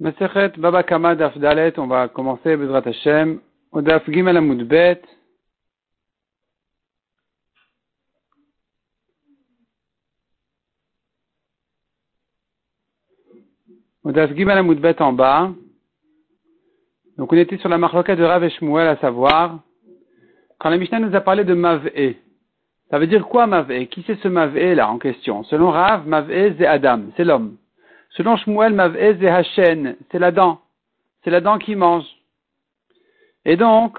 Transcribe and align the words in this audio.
Masechet 0.00 0.52
Baba 0.58 0.84
Kama 0.84 1.16
Daf 1.16 1.36
Dalet, 1.38 1.76
on 1.76 1.88
va 1.88 2.06
commencer 2.06 2.56
Bezrat 2.56 2.86
Hashem, 2.86 3.40
au 3.72 3.82
Daf 3.82 4.08
Gimel 4.08 4.36
Amud 4.36 4.62
Bet. 4.62 5.02
Au 14.04 14.12
Daf 14.12 14.32
Gimel 14.36 14.58
en 15.00 15.12
bas. 15.12 15.50
Donc 17.16 17.32
on 17.32 17.36
était 17.36 17.58
sur 17.58 17.68
la 17.68 17.78
marloka 17.78 18.14
de 18.14 18.22
Rav 18.22 18.44
et 18.44 18.50
Shmuel, 18.50 18.86
à 18.86 18.96
savoir, 18.98 19.58
quand 20.60 20.70
la 20.70 20.78
Mishnah 20.78 21.00
nous 21.00 21.16
a 21.16 21.20
parlé 21.20 21.42
de 21.42 21.54
Mav'e. 21.54 22.14
Ça 22.88 23.00
veut 23.00 23.08
dire 23.08 23.26
quoi 23.26 23.48
Mav'e? 23.48 23.86
Qui 23.86 24.04
c'est 24.06 24.20
ce 24.20 24.28
Mav'e 24.28 24.76
là 24.76 24.88
en 24.88 24.98
question? 24.98 25.42
Selon 25.42 25.72
Rav, 25.72 26.06
Mav'e 26.06 26.54
c'est 26.56 26.66
Adam, 26.66 27.06
c'est 27.16 27.24
l'homme. 27.24 27.56
Selon 28.18 28.36
Shmuel, 28.36 28.74
Mav'ez 28.74 29.16
et 29.22 29.28
Hachen, 29.28 29.94
c'est 30.10 30.18
la 30.18 30.32
dent. 30.32 30.60
C'est 31.22 31.30
la 31.30 31.40
dent 31.40 31.56
qui 31.58 31.76
mange. 31.76 32.04
Et 33.44 33.56
donc, 33.56 33.96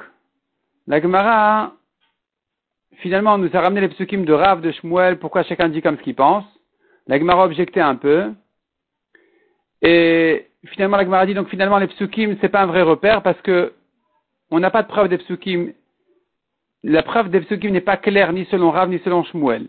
la 0.88 1.02
Gemara, 1.02 1.72
finalement, 2.98 3.38
nous 3.38 3.50
a 3.54 3.62
ramené 3.62 3.80
les 3.80 3.88
psukim 3.88 4.26
de 4.26 4.34
Rav, 4.34 4.60
de 4.60 4.74
Shmuel, 4.74 5.20
pourquoi 5.20 5.44
chacun 5.44 5.70
dit 5.70 5.82
comme 5.82 5.98
ce 5.98 6.04
qu'il 6.04 6.16
pense. 6.16 6.44
La 7.08 7.18
Gemara 7.18 7.46
objectait 7.46 7.80
un 7.80 7.96
peu. 7.96 8.34
Et 9.82 10.50
finalement, 10.66 10.98
la 10.98 11.06
Gemara 11.06 11.26
dit, 11.26 11.34
donc 11.34 11.48
finalement, 11.48 11.78
les 11.78 11.88
psukim, 11.88 12.36
c'est 12.42 12.50
pas 12.50 12.64
un 12.64 12.68
vrai 12.68 12.82
repère 12.82 13.24
parce 13.24 13.40
que 13.40 13.74
on 14.52 14.60
n'a 14.60 14.70
pas 14.70 14.84
de 14.84 14.90
preuve 14.90 15.08
des 15.08 15.18
psukim. 15.20 15.72
La 16.84 17.04
preuve 17.04 17.30
des 17.30 17.40
psukim 17.40 17.72
n'est 17.72 17.80
pas 17.80 17.96
claire 17.96 18.34
ni 18.34 18.44
selon 18.52 18.72
Rav, 18.72 18.90
ni 18.90 19.00
selon 19.00 19.24
Shmuel. 19.24 19.68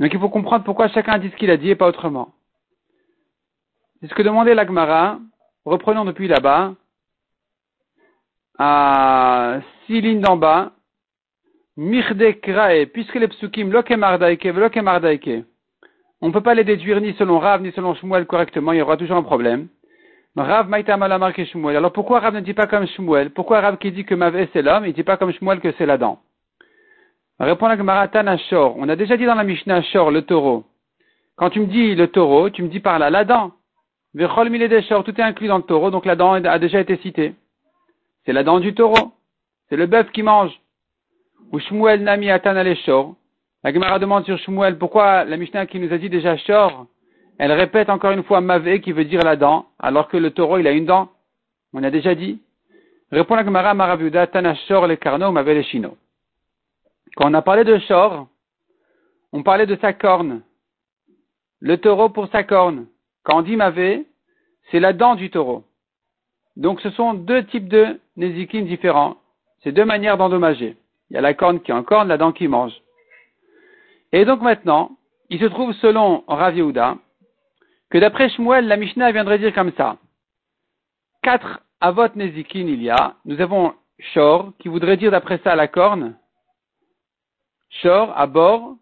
Donc 0.00 0.12
il 0.12 0.20
faut 0.20 0.28
comprendre 0.28 0.66
pourquoi 0.66 0.88
chacun 0.88 1.16
dit 1.16 1.30
ce 1.30 1.36
qu'il 1.36 1.50
a 1.50 1.56
dit 1.56 1.70
et 1.70 1.76
pas 1.76 1.88
autrement. 1.88 2.34
C'est 4.04 4.10
ce 4.10 4.14
que 4.16 4.22
demandait 4.22 4.54
l'Agmara. 4.54 5.18
Reprenons 5.64 6.04
depuis 6.04 6.28
là-bas. 6.28 6.74
À 8.58 9.60
six 9.86 10.02
lignes 10.02 10.20
d'en 10.20 10.36
bas. 10.36 10.72
Mirde 11.78 12.38
krae, 12.42 12.84
puisque 12.84 13.14
les 13.14 13.28
psukim 13.28 13.72
lokemardaike, 13.72 14.44
lokemardaike. 14.44 15.46
On 16.20 16.28
ne 16.28 16.32
peut 16.34 16.42
pas 16.42 16.52
les 16.52 16.64
déduire 16.64 17.00
ni 17.00 17.14
selon 17.14 17.38
Rav, 17.38 17.62
ni 17.62 17.72
selon 17.72 17.94
Shmuel 17.94 18.26
correctement, 18.26 18.72
il 18.72 18.78
y 18.80 18.82
aura 18.82 18.98
toujours 18.98 19.16
un 19.16 19.22
problème. 19.22 19.68
Rav 20.36 20.68
maïta 20.68 20.98
malamar 20.98 21.32
Shmuel. 21.34 21.74
Alors 21.74 21.92
pourquoi 21.92 22.20
Rav 22.20 22.34
ne 22.34 22.40
dit 22.40 22.52
pas 22.52 22.66
comme 22.66 22.86
Shmuel? 22.86 23.30
Pourquoi 23.30 23.62
Rav 23.62 23.78
qui 23.78 23.90
dit 23.90 24.04
que 24.04 24.14
Mavé 24.14 24.50
c'est 24.52 24.60
l'homme, 24.60 24.84
il 24.84 24.88
ne 24.88 24.92
dit 24.92 25.02
pas 25.02 25.16
comme 25.16 25.32
Shmuel 25.32 25.60
que 25.60 25.72
c'est 25.78 25.86
la 25.86 25.96
dent? 25.96 26.20
Répond 27.40 27.68
la 27.68 27.78
Gemara 27.78 28.36
Shor. 28.50 28.76
On 28.76 28.86
a 28.90 28.96
déjà 28.96 29.16
dit 29.16 29.24
dans 29.24 29.34
la 29.34 29.44
Mishnah 29.44 29.80
Shor, 29.80 30.10
le 30.10 30.22
taureau. 30.22 30.64
Quand 31.36 31.48
tu 31.48 31.60
me 31.60 31.66
dis 31.66 31.94
le 31.94 32.08
taureau, 32.08 32.50
tu 32.50 32.62
me 32.62 32.68
dis 32.68 32.80
par 32.80 32.98
là 32.98 33.08
la 33.08 33.24
dent. 33.24 33.52
Vechol 34.14 34.48
tout 35.04 35.20
est 35.20 35.22
inclus 35.22 35.48
dans 35.48 35.56
le 35.56 35.64
taureau, 35.64 35.90
donc 35.90 36.06
la 36.06 36.14
dent 36.14 36.32
a 36.34 36.58
déjà 36.58 36.80
été 36.80 36.96
citée. 36.98 37.34
C'est 38.24 38.32
la 38.32 38.44
dent 38.44 38.60
du 38.60 38.74
taureau. 38.74 39.12
C'est 39.68 39.76
le 39.76 39.86
bœuf 39.86 40.10
qui 40.12 40.22
mange. 40.22 40.52
Ou 41.52 41.58
Shmuel 41.58 42.02
Nami 42.02 42.30
Atan 42.30 42.54
Shor. 42.86 43.16
La 43.64 43.72
Gemara 43.72 43.98
demande 43.98 44.24
sur 44.24 44.38
Shmuel 44.38 44.78
pourquoi 44.78 45.24
la 45.24 45.36
Mishnah 45.36 45.66
qui 45.66 45.80
nous 45.80 45.92
a 45.92 45.98
dit 45.98 46.10
déjà 46.10 46.36
Shor, 46.36 46.86
elle 47.38 47.52
répète 47.52 47.90
encore 47.90 48.12
une 48.12 48.22
fois 48.22 48.40
Mavé 48.40 48.80
qui 48.80 48.92
veut 48.92 49.04
dire 49.04 49.22
la 49.22 49.36
dent, 49.36 49.66
alors 49.78 50.08
que 50.08 50.16
le 50.16 50.30
taureau 50.30 50.58
il 50.58 50.66
a 50.66 50.72
une 50.72 50.86
dent. 50.86 51.10
On 51.72 51.82
a 51.82 51.90
déjà 51.90 52.14
dit. 52.14 52.40
Répond 53.10 53.34
la 53.34 53.44
Gemara 53.44 53.74
Maravuda 53.74 54.26
Tana 54.28 54.54
Shor 54.54 54.86
le 54.86 54.96
Karno 54.96 55.32
Mavé 55.32 55.54
le 55.54 55.62
Shino. 55.62 55.96
Quand 57.16 57.30
on 57.30 57.34
a 57.34 57.42
parlé 57.42 57.64
de 57.64 57.78
Shor, 57.78 58.28
on 59.32 59.42
parlait 59.42 59.66
de 59.66 59.76
sa 59.76 59.92
corne. 59.92 60.42
Le 61.60 61.78
taureau 61.78 62.10
pour 62.10 62.28
sa 62.28 62.44
corne. 62.44 62.86
Quand 63.24 63.38
on 63.38 63.42
dit 63.42 63.58
c'est 64.70 64.80
la 64.80 64.92
dent 64.92 65.14
du 65.14 65.30
taureau. 65.30 65.64
Donc 66.56 66.80
ce 66.80 66.90
sont 66.90 67.14
deux 67.14 67.44
types 67.46 67.68
de 67.68 68.00
nézikin 68.16 68.62
différents. 68.62 69.16
C'est 69.62 69.72
deux 69.72 69.84
manières 69.84 70.16
d'endommager. 70.16 70.76
Il 71.10 71.14
y 71.14 71.16
a 71.16 71.22
la 71.22 71.34
corne 71.34 71.60
qui 71.60 71.72
en 71.72 71.82
corne, 71.82 72.08
la 72.08 72.18
dent 72.18 72.32
qui 72.32 72.48
mange. 72.48 72.74
Et 74.12 74.24
donc 74.24 74.42
maintenant, 74.42 74.96
il 75.30 75.40
se 75.40 75.46
trouve 75.46 75.72
selon 75.74 76.22
Rav 76.28 76.54
que 77.90 77.98
d'après 77.98 78.28
Shmuel, 78.28 78.66
la 78.66 78.76
Mishnah 78.76 79.12
viendrait 79.12 79.38
dire 79.38 79.54
comme 79.54 79.72
ça. 79.72 79.96
Quatre 81.22 81.60
avot 81.80 82.08
nézikin 82.14 82.66
il 82.66 82.82
y 82.82 82.90
a. 82.90 83.14
Nous 83.24 83.40
avons 83.40 83.74
Shor, 83.98 84.52
qui 84.58 84.68
voudrait 84.68 84.96
dire 84.96 85.10
d'après 85.10 85.38
ça 85.44 85.56
la 85.56 85.68
corne. 85.68 86.16
Shor, 87.70 88.12
à 88.16 88.26
bord. 88.26 88.76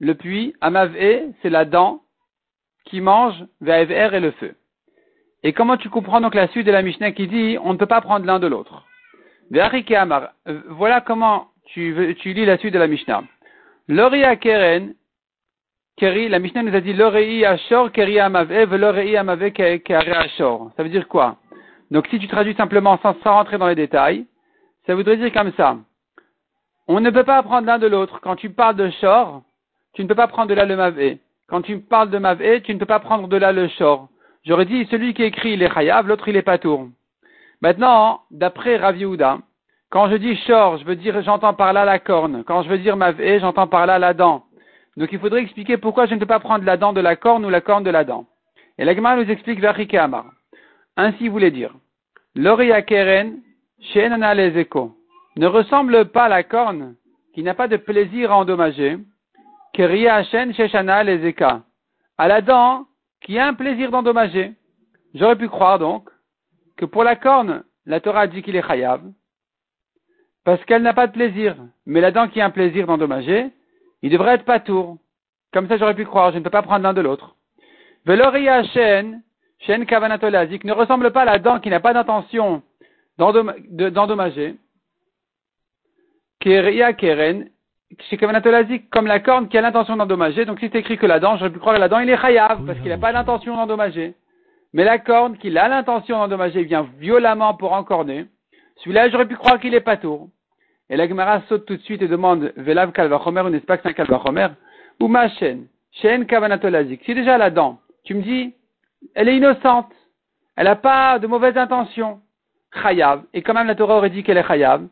Le 0.00 0.14
puits, 0.14 0.54
Amavé, 0.60 1.30
c'est 1.40 1.50
la 1.50 1.64
dent 1.64 2.03
qui 2.84 3.00
mange 3.00 3.44
Vaever 3.60 4.10
et 4.12 4.20
le 4.20 4.30
feu. 4.32 4.54
Et 5.42 5.52
comment 5.52 5.76
tu 5.76 5.90
comprends 5.90 6.20
donc 6.20 6.34
la 6.34 6.48
suite 6.48 6.66
de 6.66 6.72
la 6.72 6.82
Mishnah 6.82 7.12
qui 7.12 7.26
dit 7.26 7.58
on 7.62 7.72
ne 7.72 7.78
peut 7.78 7.86
pas 7.86 8.00
prendre 8.00 8.26
l'un 8.26 8.38
de 8.38 8.46
l'autre? 8.46 8.84
Euh, 9.52 10.60
voilà 10.68 11.00
comment 11.00 11.48
tu, 11.66 12.16
tu 12.20 12.32
lis 12.32 12.46
la 12.46 12.58
suite 12.58 12.74
de 12.74 12.78
la 12.78 12.86
Mishnah. 12.86 13.24
Loria 13.88 14.36
Keren, 14.36 14.94
Keri, 15.96 16.28
la 16.28 16.38
Mishnah 16.38 16.62
nous 16.62 16.74
a 16.74 16.80
dit 16.80 16.92
Lorei 16.92 17.44
Ashor, 17.44 17.92
Keri 17.92 18.18
Amave, 18.18 18.74
Lorei 18.74 19.16
Amave, 19.16 19.52
Keri 19.52 19.82
Ashor. 19.88 20.70
Ça 20.76 20.82
veut 20.82 20.88
dire 20.88 21.06
quoi? 21.08 21.36
Donc 21.90 22.06
si 22.08 22.18
tu 22.18 22.26
traduis 22.26 22.54
simplement 22.54 22.98
sans, 23.02 23.14
sans 23.22 23.34
rentrer 23.34 23.58
dans 23.58 23.68
les 23.68 23.74
détails, 23.74 24.26
ça 24.86 24.94
voudrait 24.94 25.16
dire 25.16 25.32
comme 25.32 25.52
ça. 25.52 25.76
On 26.88 27.00
ne 27.00 27.10
peut 27.10 27.24
pas 27.24 27.42
prendre 27.42 27.66
l'un 27.66 27.78
de 27.78 27.86
l'autre. 27.86 28.20
Quand 28.20 28.36
tu 28.36 28.50
parles 28.50 28.76
de 28.76 28.90
Shor, 29.00 29.42
tu 29.92 30.02
ne 30.02 30.08
peux 30.08 30.14
pas 30.14 30.26
prendre 30.26 30.48
de 30.48 30.54
là 30.54 30.64
le 30.64 30.76
Mavé. 30.76 31.18
Quand 31.54 31.62
tu 31.62 31.78
parles 31.78 32.10
de 32.10 32.18
Mavé, 32.18 32.62
tu 32.62 32.74
ne 32.74 32.80
peux 32.80 32.84
pas 32.84 32.98
prendre 32.98 33.28
de 33.28 33.36
là 33.36 33.52
le 33.52 33.68
shor. 33.68 34.08
J'aurais 34.44 34.64
dit, 34.64 34.88
celui 34.90 35.14
qui 35.14 35.22
écrit, 35.22 35.52
il 35.52 35.62
est 35.62 35.72
chayav, 35.72 36.08
l'autre, 36.08 36.26
il 36.26 36.34
est 36.34 36.42
patour. 36.42 36.88
Maintenant, 37.62 38.22
d'après 38.32 38.76
Rav 38.76 38.96
quand 39.88 40.10
je 40.10 40.16
dis 40.16 40.34
shor, 40.48 40.78
je 40.78 40.84
veux 40.84 40.96
dire, 40.96 41.22
j'entends 41.22 41.54
par 41.54 41.72
là 41.72 41.84
la 41.84 42.00
corne. 42.00 42.42
Quand 42.42 42.64
je 42.64 42.68
veux 42.68 42.78
dire 42.78 42.96
Mavé, 42.96 43.38
j'entends 43.38 43.68
par 43.68 43.86
là 43.86 44.00
la 44.00 44.14
dent. 44.14 44.46
Donc 44.96 45.12
il 45.12 45.20
faudrait 45.20 45.42
expliquer 45.42 45.76
pourquoi 45.76 46.06
je 46.06 46.14
ne 46.14 46.18
peux 46.18 46.26
pas 46.26 46.40
prendre 46.40 46.64
la 46.64 46.76
dent 46.76 46.92
de 46.92 47.00
la 47.00 47.14
corne 47.14 47.46
ou 47.46 47.50
la 47.50 47.60
corne 47.60 47.84
de 47.84 47.90
la 47.90 48.02
dent. 48.02 48.26
Et 48.76 48.84
l'agma 48.84 49.14
nous 49.14 49.30
explique 49.30 49.60
Verike 49.60 49.94
Amar. 49.94 50.24
Ainsi 50.96 51.28
voulait 51.28 51.52
dire, 51.52 51.72
Loria 52.34 52.82
Keren, 52.82 53.38
Shenana 53.92 54.34
les 54.34 54.66
Ne 55.36 55.46
ressemble 55.46 56.06
pas 56.06 56.28
la 56.28 56.42
corne 56.42 56.96
qui 57.32 57.44
n'a 57.44 57.54
pas 57.54 57.68
de 57.68 57.76
plaisir 57.76 58.32
à 58.32 58.38
endommager 58.38 58.98
Sheshana 59.76 61.02
les 61.04 61.34
À 62.18 62.28
la 62.28 62.40
dent 62.40 62.86
qui 63.20 63.38
a 63.38 63.46
un 63.46 63.54
plaisir 63.54 63.90
d'endommager. 63.90 64.52
J'aurais 65.14 65.36
pu 65.36 65.48
croire 65.48 65.78
donc 65.78 66.08
que 66.76 66.84
pour 66.84 67.04
la 67.04 67.16
corne, 67.16 67.64
la 67.86 68.00
Torah 68.00 68.26
dit 68.26 68.42
qu'il 68.42 68.56
est 68.56 68.66
chayav, 68.66 69.02
parce 70.44 70.64
qu'elle 70.64 70.82
n'a 70.82 70.94
pas 70.94 71.06
de 71.06 71.12
plaisir. 71.12 71.56
Mais 71.86 72.00
la 72.00 72.10
dent 72.10 72.28
qui 72.28 72.40
a 72.40 72.46
un 72.46 72.50
plaisir 72.50 72.86
d'endommager, 72.86 73.50
il 74.02 74.10
devrait 74.10 74.34
être 74.34 74.44
patour. 74.44 74.98
Comme 75.52 75.68
ça, 75.68 75.76
j'aurais 75.76 75.94
pu 75.94 76.04
croire, 76.04 76.32
je 76.32 76.38
ne 76.38 76.44
peux 76.44 76.50
pas 76.50 76.62
prendre 76.62 76.82
l'un 76.82 76.92
de 76.92 77.00
l'autre. 77.00 77.36
Veloria 78.04 78.64
Shen, 78.64 79.22
Shen 79.60 79.86
Kavanatolazik, 79.86 80.64
ne 80.64 80.72
ressemble 80.72 81.12
pas 81.12 81.22
à 81.22 81.24
la 81.24 81.38
dent 81.38 81.60
qui 81.60 81.70
n'a 81.70 81.80
pas 81.80 81.94
d'intention 81.94 82.62
d'endommager. 83.18 84.56
Keria 86.40 86.92
Keren, 86.92 87.48
comme 88.90 89.06
la 89.06 89.20
corne 89.20 89.48
qui 89.48 89.58
a 89.58 89.60
l'intention 89.60 89.96
d'endommager. 89.96 90.44
Donc 90.44 90.60
si 90.60 90.68
c'est 90.72 90.78
écrit 90.78 90.98
que 90.98 91.06
la 91.06 91.20
dent, 91.20 91.36
j'aurais 91.36 91.50
pu 91.50 91.58
croire 91.58 91.76
que 91.76 91.80
la 91.80 91.88
dent, 91.88 91.98
il 91.98 92.10
est 92.10 92.16
chayav, 92.16 92.64
parce 92.64 92.78
qu'il 92.80 92.88
n'a 92.88 92.98
pas 92.98 93.12
l'intention 93.12 93.56
d'endommager. 93.56 94.14
Mais 94.72 94.84
la 94.84 94.98
corne 94.98 95.36
qui 95.38 95.56
a 95.56 95.68
l'intention 95.68 96.18
d'endommager 96.18 96.64
vient 96.64 96.88
violemment 96.98 97.54
pour 97.54 97.72
encorner. 97.72 98.26
Celui-là, 98.76 99.08
j'aurais 99.08 99.28
pu 99.28 99.36
croire 99.36 99.60
qu'il 99.60 99.74
est 99.74 99.80
patour. 99.80 100.28
Et 100.90 100.96
la 100.96 101.08
Gemara 101.08 101.42
saute 101.48 101.64
tout 101.64 101.76
de 101.76 101.82
suite 101.82 102.02
et 102.02 102.08
demande, 102.08 102.52
Velav 102.56 102.92
kalvachomer, 102.92 103.42
ou 103.42 103.50
n'est-ce 103.50 103.64
pas 103.64 103.76
que 103.76 103.84
c'est 103.84 103.90
un 103.90 103.92
kalvachomer? 103.92 104.48
Ou 105.00 105.08
ma 105.08 105.28
chaîne, 105.28 105.66
chaîne 105.92 106.26
kavanatolazik. 106.26 107.02
Si 107.04 107.14
déjà 107.14 107.38
la 107.38 107.50
dent, 107.50 107.78
tu 108.04 108.14
me 108.14 108.22
dis, 108.22 108.54
elle 109.14 109.28
est 109.28 109.36
innocente. 109.36 109.92
Elle 110.56 110.64
n'a 110.64 110.76
pas 110.76 111.18
de 111.18 111.26
mauvaise 111.26 111.56
intention. 111.56 112.20
Chayav. 112.82 113.22
Et 113.32 113.42
quand 113.42 113.54
même 113.54 113.66
la 113.66 113.74
Torah 113.74 113.96
aurait 113.96 114.10
dit 114.10 114.22
qu'elle 114.22 114.38
est 114.38 114.46
chayav. 114.46 114.86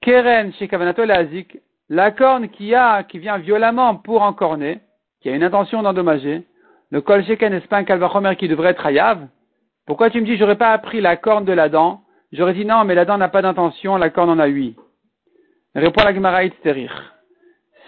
Keren 0.00 0.52
chez 0.54 0.68
kavanatolazik, 0.68 1.58
la 1.88 2.10
corne 2.10 2.48
qui 2.48 2.74
a, 2.74 3.02
qui 3.02 3.18
vient 3.18 3.38
violemment 3.38 3.96
pour 3.96 4.22
encorner, 4.22 4.80
qui 5.20 5.28
a 5.28 5.34
une 5.34 5.42
intention 5.42 5.82
d'endommager, 5.82 6.44
le 6.90 7.00
kol 7.00 7.24
sheken 7.24 7.52
n'est-ce 7.52 7.68
pas 7.68 7.78
un 7.78 7.84
kalvachomer 7.84 8.36
qui 8.36 8.48
devrait 8.48 8.70
être 8.70 8.86
hayav 8.86 9.26
Pourquoi 9.86 10.10
tu 10.10 10.20
me 10.20 10.26
dis 10.26 10.36
j'aurais 10.36 10.56
pas 10.56 10.72
appris 10.72 11.00
la 11.00 11.16
corne 11.16 11.44
de 11.44 11.52
la 11.52 11.68
dent? 11.68 12.02
J'aurais 12.32 12.54
dit 12.54 12.64
non, 12.64 12.84
mais 12.84 12.94
la 12.94 13.04
dent 13.04 13.18
n'a 13.18 13.28
pas 13.28 13.42
d'intention, 13.42 13.96
la 13.96 14.10
corne 14.10 14.30
en 14.30 14.38
a 14.38 14.46
huit. 14.46 14.76
Répond 15.74 16.04
la 16.04 16.14
Gemara. 16.14 16.40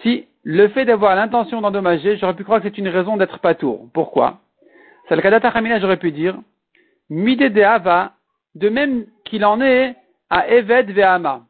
Si 0.01 0.25
le 0.43 0.67
fait 0.69 0.85
d'avoir 0.85 1.15
l'intention 1.15 1.61
d'endommager, 1.61 2.17
j'aurais 2.17 2.35
pu 2.35 2.43
croire 2.43 2.61
que 2.61 2.67
c'est 2.67 2.77
une 2.77 2.87
raison 2.87 3.17
d'être 3.17 3.39
patour. 3.39 3.87
Pourquoi? 3.93 4.39
Salkadata 5.09 5.51
j'aurais 5.79 5.97
pu 5.97 6.11
dire, 6.11 6.37
mide 7.09 7.53
de 7.53 8.09
de 8.55 8.69
même 8.69 9.05
qu'il 9.25 9.45
en 9.45 9.61
est 9.61 9.95
à 10.29 10.47
Eved 10.47 10.91
Ve'ama. 10.91 11.43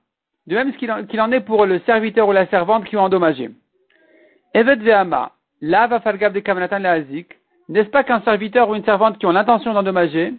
De 0.47 0.55
même 0.55 0.73
qu'il 0.75 0.91
en, 0.91 1.31
est 1.31 1.41
pour 1.41 1.65
le 1.65 1.79
serviteur 1.85 2.27
ou 2.27 2.31
la 2.31 2.47
servante 2.47 2.85
qui 2.85 2.97
ont 2.97 3.03
endommagé. 3.03 3.51
Evet 4.53 4.77
ve'ama, 4.77 5.31
la 5.61 5.88
va 5.88 5.99
de 5.99 6.39
kavanatan 6.39 6.79
N'est-ce 7.69 7.89
pas 7.89 8.03
qu'un 8.03 8.21
serviteur 8.21 8.69
ou 8.69 8.75
une 8.75 8.83
servante 8.83 9.17
qui 9.17 9.25
ont 9.25 9.31
l'intention 9.31 9.73
d'endommager, 9.73 10.33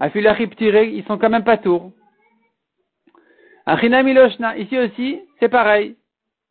Afilachib 0.00 0.54
tiré, 0.54 0.88
ils 0.88 1.04
sont 1.04 1.18
quand 1.18 1.28
même 1.28 1.44
pas 1.44 1.56
tours. 1.56 1.90
Ici 3.66 4.78
aussi, 4.78 5.20
c'est 5.40 5.48
pareil. 5.48 5.96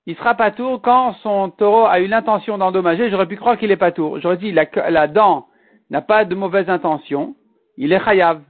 Il 0.06 0.16
sera 0.16 0.36
pas 0.36 0.52
tour 0.52 0.82
quand 0.82 1.14
son 1.24 1.50
taureau 1.50 1.86
a 1.86 2.00
eu 2.00 2.08
l'intention 2.08 2.58
d'endommager. 2.58 3.10
J'aurais 3.10 3.26
pu 3.26 3.36
croire 3.36 3.58
qu'il 3.58 3.72
est 3.72 3.78
pas 3.78 3.92
tour. 3.92 4.20
J'aurais 4.20 4.38
dit, 4.38 4.52
la, 4.52 4.66
la 4.90 5.08
dent 5.08 5.48
n'a 5.90 6.02
pas 6.02 6.26
de 6.26 6.36
mauvaise 6.36 6.70
intention. 6.70 7.36
Il 7.78 7.92
est 7.92 8.04
chayav. 8.04 8.42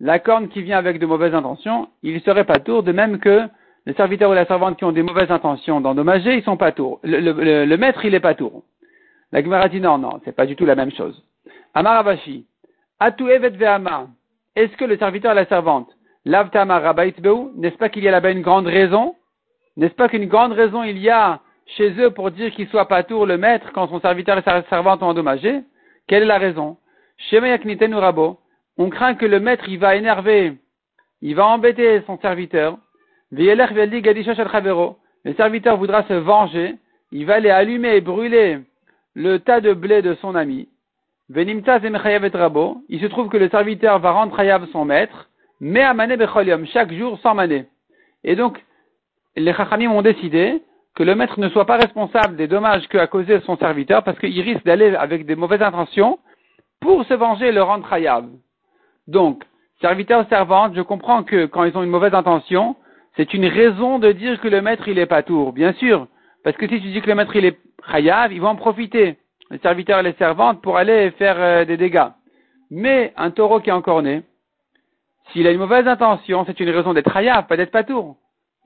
La 0.00 0.18
corne 0.18 0.48
qui 0.48 0.62
vient 0.62 0.76
avec 0.76 0.98
de 0.98 1.06
mauvaises 1.06 1.34
intentions, 1.34 1.88
il 2.02 2.20
serait 2.22 2.44
pas 2.44 2.58
tour, 2.58 2.82
de 2.82 2.92
même 2.92 3.18
que 3.18 3.48
les 3.86 3.94
serviteurs 3.94 4.30
ou 4.30 4.34
la 4.34 4.46
servante 4.46 4.76
qui 4.76 4.84
ont 4.84 4.92
des 4.92 5.02
mauvaises 5.02 5.30
intentions 5.30 5.80
d'endommager, 5.80 6.34
ils 6.34 6.42
sont 6.42 6.56
pas 6.56 6.72
tour. 6.72 6.98
Le, 7.04 7.76
maître, 7.76 8.04
il 8.04 8.14
est 8.14 8.20
pas 8.20 8.34
tour. 8.34 8.64
La 9.32 9.42
Gemara 9.42 9.68
dit 9.68 9.80
non, 9.80 9.98
non, 9.98 10.20
c'est 10.24 10.34
pas 10.34 10.46
du 10.46 10.56
tout 10.56 10.66
la 10.66 10.74
même 10.74 10.90
chose. 10.90 11.22
Amaravashi, 11.74 12.46
Atu 12.98 13.30
evet 13.30 13.56
ve'ama. 13.56 14.08
Est-ce 14.56 14.76
que 14.76 14.84
le 14.84 14.96
serviteur 14.96 15.32
et 15.32 15.34
la 15.34 15.46
servante, 15.46 15.88
lavtama 16.24 16.80
n'est-ce 17.56 17.76
pas 17.76 17.88
qu'il 17.88 18.02
y 18.02 18.08
a 18.08 18.10
là-bas 18.10 18.30
une 18.30 18.42
grande 18.42 18.66
raison? 18.66 19.14
N'est-ce 19.76 19.94
pas 19.94 20.08
qu'une 20.08 20.26
grande 20.26 20.52
raison 20.52 20.82
il 20.82 20.98
y 20.98 21.10
a 21.10 21.40
chez 21.66 21.92
eux 22.00 22.10
pour 22.10 22.30
dire 22.30 22.50
qu'il 22.52 22.68
soit 22.68 22.88
pas 22.88 23.02
tour 23.02 23.26
le 23.26 23.36
maître 23.36 23.70
quand 23.72 23.88
son 23.88 24.00
serviteur 24.00 24.38
et 24.38 24.42
sa 24.42 24.62
servante 24.64 25.02
ont 25.02 25.08
endommagé? 25.08 25.62
Quelle 26.08 26.22
est 26.22 26.26
la 26.26 26.38
raison? 26.38 26.78
Shema 27.30 27.56
rabo. 28.00 28.38
On 28.78 28.90
craint 28.90 29.14
que 29.14 29.26
le 29.26 29.40
maître, 29.40 29.64
il 29.68 29.78
va 29.78 29.96
énerver, 29.96 30.54
il 31.22 31.34
va 31.34 31.46
embêter 31.46 32.02
son 32.06 32.18
serviteur. 32.18 32.78
Le 33.30 35.32
serviteur 35.34 35.76
voudra 35.76 36.04
se 36.04 36.12
venger, 36.12 36.76
il 37.10 37.26
va 37.26 37.34
aller 37.34 37.50
allumer 37.50 37.96
et 37.96 38.00
brûler 38.00 38.60
le 39.14 39.38
tas 39.38 39.60
de 39.60 39.72
blé 39.72 40.02
de 40.02 40.14
son 40.14 40.34
ami. 40.34 40.68
Il 41.28 43.00
se 43.00 43.06
trouve 43.06 43.28
que 43.28 43.36
le 43.36 43.48
serviteur 43.48 43.98
va 43.98 44.12
rendre 44.12 44.36
chayav 44.36 44.68
son 44.70 44.84
maître, 44.84 45.28
mais 45.60 45.82
à 45.82 45.94
mané 45.94 46.16
chaque 46.66 46.92
jour 46.92 47.18
sans 47.20 47.34
mané. 47.34 47.66
Et 48.22 48.36
donc, 48.36 48.64
les 49.34 49.52
chachamim 49.52 49.90
ont 49.90 50.02
décidé 50.02 50.62
que 50.94 51.02
le 51.02 51.16
maître 51.16 51.40
ne 51.40 51.48
soit 51.48 51.66
pas 51.66 51.76
responsable 51.76 52.36
des 52.36 52.46
dommages 52.46 52.86
qu'a 52.88 53.06
causé 53.06 53.40
son 53.40 53.56
serviteur 53.56 54.04
parce 54.04 54.18
qu'il 54.18 54.40
risque 54.40 54.64
d'aller 54.64 54.94
avec 54.94 55.26
des 55.26 55.34
mauvaises 55.34 55.62
intentions 55.62 56.18
pour 56.80 57.04
se 57.04 57.14
venger 57.14 57.48
et 57.48 57.52
le 57.52 57.62
rendre 57.62 57.88
chayav. 57.88 58.26
Donc, 59.08 59.44
serviteur 59.80 60.26
servante, 60.28 60.74
je 60.74 60.80
comprends 60.80 61.24
que 61.24 61.46
quand 61.46 61.64
ils 61.64 61.76
ont 61.76 61.82
une 61.82 61.90
mauvaise 61.90 62.14
intention, 62.14 62.76
c'est 63.16 63.32
une 63.32 63.46
raison 63.46 63.98
de 63.98 64.12
dire 64.12 64.40
que 64.40 64.48
le 64.48 64.60
maître 64.60 64.88
il 64.88 64.98
est 64.98 65.06
pas 65.06 65.22
tour, 65.22 65.52
bien 65.52 65.72
sûr. 65.74 66.06
Parce 66.44 66.56
que 66.56 66.68
si 66.68 66.80
tu 66.80 66.88
dis 66.88 67.00
que 67.00 67.08
le 67.08 67.14
maître 67.14 67.34
il 67.34 67.46
est 67.46 67.58
chayav, 67.90 68.32
ils 68.32 68.40
vont 68.40 68.48
en 68.48 68.56
profiter, 68.56 69.16
les 69.50 69.58
serviteurs 69.58 70.00
et 70.00 70.02
les 70.02 70.12
servantes, 70.14 70.60
pour 70.60 70.76
aller 70.76 71.10
faire 71.12 71.36
euh, 71.38 71.64
des 71.64 71.76
dégâts. 71.76 72.08
Mais 72.70 73.12
un 73.16 73.30
taureau 73.30 73.60
qui 73.60 73.70
est 73.70 73.72
encore 73.72 74.02
né, 74.02 74.22
s'il 75.32 75.46
a 75.46 75.50
une 75.50 75.58
mauvaise 75.58 75.88
intention, 75.88 76.44
c'est 76.46 76.60
une 76.60 76.70
raison 76.70 76.92
d'être 76.92 77.12
chayav, 77.12 77.46
pas 77.46 77.56
d'être 77.56 77.70
pas 77.70 77.84
tour. 77.84 78.16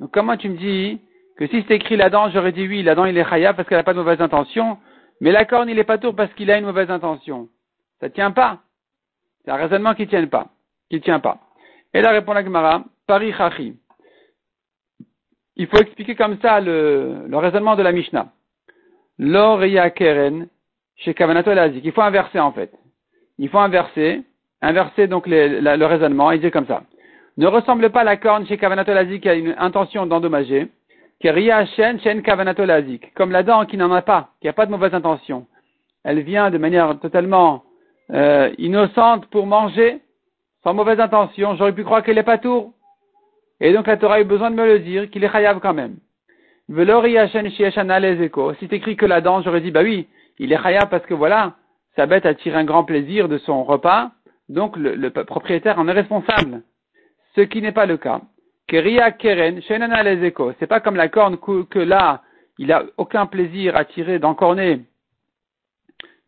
Donc 0.01 0.11
comment 0.13 0.37
tu 0.37 0.49
me 0.49 0.57
dis 0.57 1.01
que 1.39 1.47
si 1.47 1.65
c'est 1.69 1.77
écrit 1.77 1.97
là-dedans, 1.97 2.31
j'aurais 2.31 2.53
dit 2.53 2.67
oui, 2.67 2.83
là-dedans 2.83 3.07
il 3.07 3.17
est 3.17 3.29
chayav 3.29 3.55
parce 3.55 3.69
qu'il 3.69 3.77
n'a 3.77 3.85
pas 3.85 3.93
de 3.93 3.99
mauvaise 3.99 4.21
intention, 4.21 4.79
mais 5.21 5.31
la 5.31 5.45
corne 5.45 5.69
il 5.69 5.79
est 5.79 5.85
pas 5.85 5.99
tour 5.99 6.15
parce 6.17 6.33
qu'il 6.35 6.51
a 6.51 6.59
une 6.59 6.65
mauvaise 6.65 6.91
intention. 6.91 7.49
Ça 8.01 8.11
tient 8.11 8.33
pas. 8.33 8.59
C'est 9.45 9.51
un 9.53 9.57
raisonnement 9.57 9.95
qui 9.95 10.03
ne 10.03 10.09
tient 10.09 10.27
pas. 10.27 10.49
Qui 10.91 11.01
tient 11.01 11.21
pas. 11.21 11.39
Et 11.95 12.03
là 12.03 12.11
répond 12.11 12.33
la 12.33 12.45
Gemara, 12.45 12.83
Paris. 13.07 13.33
Il 15.61 15.67
faut 15.67 15.77
expliquer 15.77 16.15
comme 16.15 16.39
ça 16.41 16.59
le, 16.59 17.27
raisonnement 17.33 17.77
de 17.77 17.83
la 17.83 17.93
Mishnah. 17.93 18.29
L'Oria 19.19 19.91
Keren 19.91 20.47
chez 20.97 21.13
Kavanato. 21.13 21.51
Il 21.53 21.93
faut 21.93 22.01
inverser 22.01 22.41
en 22.41 22.51
fait. 22.53 22.73
Il 23.37 23.51
faut 23.51 23.59
inverser. 23.59 24.23
Inverser 24.63 25.07
donc 25.07 25.25
le 25.27 25.85
raisonnement 25.85 26.31
et 26.31 26.39
dire 26.39 26.51
comme 26.51 26.67
ça. 26.67 26.85
Ne 27.37 27.47
ressemble 27.47 27.91
pas 27.91 28.05
la 28.05 28.17
corne 28.17 28.47
chez 28.47 28.57
Kavanato 28.57 28.95
Lazik 28.95 29.21
qui 29.21 29.29
a 29.29 29.35
une 29.35 29.55
intention 29.59 30.07
d'endommager. 30.07 30.69
Keria 31.21 31.67
Shen 31.67 32.01
Shen 32.01 32.23
Kavanato 32.23 32.65
Lazik. 32.65 33.13
Comme 33.13 33.31
la 33.31 33.43
dent 33.43 33.67
qui 33.67 33.77
n'en 33.77 33.93
a 33.93 34.01
pas, 34.01 34.31
qui 34.41 34.47
n'a 34.47 34.55
pas 34.55 34.65
de 34.65 34.71
mauvaise 34.71 34.95
intention. 34.95 35.47
Elle 36.05 36.21
vient 36.21 36.51
de 36.51 36.57
manière 36.57 36.99
totalement 37.01 37.65
euh, 38.15 38.51
innocente 38.57 39.27
pour 39.27 39.45
manger, 39.45 40.01
sans 40.63 40.73
mauvaise 40.73 41.01
intention, 41.01 41.55
j'aurais 41.57 41.75
pu 41.75 41.85
croire 41.85 42.03
qu'elle 42.03 42.17
est 42.17 42.23
pas 42.23 42.39
tour. 42.39 42.73
Et 43.61 43.73
donc 43.73 43.87
la 43.87 43.97
Torah 43.97 44.17
a 44.17 44.21
eu 44.21 44.25
besoin 44.25 44.51
de 44.51 44.57
me 44.57 44.67
le 44.67 44.79
dire, 44.79 45.11
qu'il 45.11 45.25
est 45.25 45.31
chayav 45.31 45.61
quand 45.61 45.75
même. 45.75 45.97
Si 48.59 48.69
t'écris 48.69 48.97
que 48.97 49.07
la 49.07 49.21
dent, 49.21 49.43
j'aurais 49.43 49.61
dit, 49.61 49.71
bah 49.71 49.83
oui, 49.83 50.07
il 50.39 50.53
est 50.53 50.63
chayav 50.63 50.89
parce 50.89 51.05
que 51.05 51.15
voilà, 51.15 51.55
sa 51.97 52.07
bête 52.07 52.27
a 52.27 52.35
tiré 52.35 52.57
un 52.57 52.65
grand 52.65 52.85
plaisir 52.85 53.29
de 53.29 53.39
son 53.39 53.65
repas, 53.65 54.13
donc 54.49 54.77
le, 54.77 55.11
propriétaire 55.11 55.79
en 55.79 55.89
est 55.89 55.93
responsable. 55.93 56.63
Ce 57.35 57.43
qui 57.43 57.61
n'est 57.61 57.73
pas 57.73 57.87
le 57.87 57.97
cas. 57.97 58.21
Keria 58.67 59.11
keren, 59.11 59.61
c'est 59.63 60.67
pas 60.67 60.81
comme 60.81 60.97
la 60.97 61.09
corne 61.09 61.39
que, 61.39 61.79
là, 61.79 62.23
il 62.59 62.73
a 62.73 62.85
aucun 62.97 63.27
plaisir 63.27 63.77
à 63.77 63.85
tirer 63.85 64.19
d'encorner, 64.19 64.83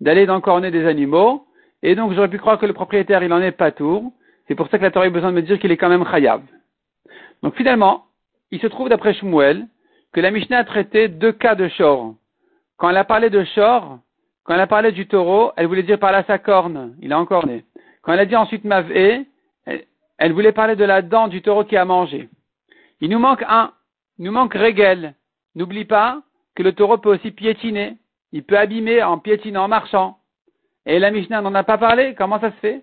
d'aller 0.00 0.26
d'encorner 0.26 0.70
des 0.72 0.86
animaux, 0.86 1.46
et 1.82 1.94
donc, 1.94 2.12
j'aurais 2.12 2.28
pu 2.28 2.38
croire 2.38 2.58
que 2.58 2.66
le 2.66 2.72
propriétaire, 2.72 3.22
il 3.22 3.32
en 3.32 3.40
est 3.40 3.52
pas 3.52 3.72
tour. 3.72 4.12
C'est 4.46 4.54
pour 4.54 4.68
ça 4.68 4.78
que 4.78 4.84
la 4.84 4.90
Torah 4.90 5.06
a 5.06 5.10
besoin 5.10 5.30
de 5.30 5.36
me 5.36 5.42
dire 5.42 5.58
qu'il 5.58 5.72
est 5.72 5.76
quand 5.76 5.88
même 5.88 6.06
chayav. 6.06 6.42
Donc, 7.42 7.56
finalement, 7.56 8.06
il 8.50 8.60
se 8.60 8.66
trouve 8.66 8.88
d'après 8.88 9.14
Shmuel 9.14 9.66
que 10.12 10.20
la 10.20 10.30
Mishnah 10.30 10.58
a 10.58 10.64
traité 10.64 11.08
deux 11.08 11.32
cas 11.32 11.54
de 11.54 11.68
shor. 11.68 12.14
Quand 12.76 12.90
elle 12.90 12.96
a 12.96 13.04
parlé 13.04 13.30
de 13.30 13.44
shor, 13.44 13.98
quand 14.44 14.54
elle 14.54 14.60
a 14.60 14.66
parlé 14.66 14.92
du 14.92 15.06
taureau, 15.06 15.52
elle 15.56 15.66
voulait 15.66 15.82
dire 15.82 15.98
par 15.98 16.12
là 16.12 16.24
sa 16.24 16.38
corne. 16.38 16.94
Il 17.00 17.12
a 17.12 17.18
encore 17.18 17.46
né. 17.46 17.64
Quand 18.02 18.12
elle 18.12 18.20
a 18.20 18.26
dit 18.26 18.36
ensuite 18.36 18.64
mavé, 18.64 19.26
elle, 20.18 20.32
voulait 20.32 20.52
parler 20.52 20.76
de 20.76 20.84
la 20.84 21.02
dent 21.02 21.28
du 21.28 21.42
taureau 21.42 21.64
qui 21.64 21.76
a 21.76 21.84
mangé. 21.84 22.28
Il 23.00 23.10
nous 23.10 23.18
manque 23.18 23.44
un. 23.48 23.72
Il 24.18 24.24
nous 24.24 24.32
manque 24.32 24.54
régel. 24.54 25.14
N'oublie 25.54 25.84
pas 25.84 26.22
que 26.54 26.62
le 26.62 26.72
taureau 26.72 26.98
peut 26.98 27.10
aussi 27.10 27.30
piétiner. 27.30 27.96
Il 28.32 28.42
peut 28.42 28.58
abîmer 28.58 29.02
en 29.02 29.18
piétinant, 29.18 29.64
en 29.64 29.68
marchant. 29.68 30.18
Et 30.86 30.98
la 30.98 31.10
Mishnah 31.10 31.40
n'en 31.40 31.54
a 31.54 31.62
pas 31.62 31.78
parlé, 31.78 32.14
comment 32.16 32.40
ça 32.40 32.50
se 32.50 32.56
fait? 32.56 32.82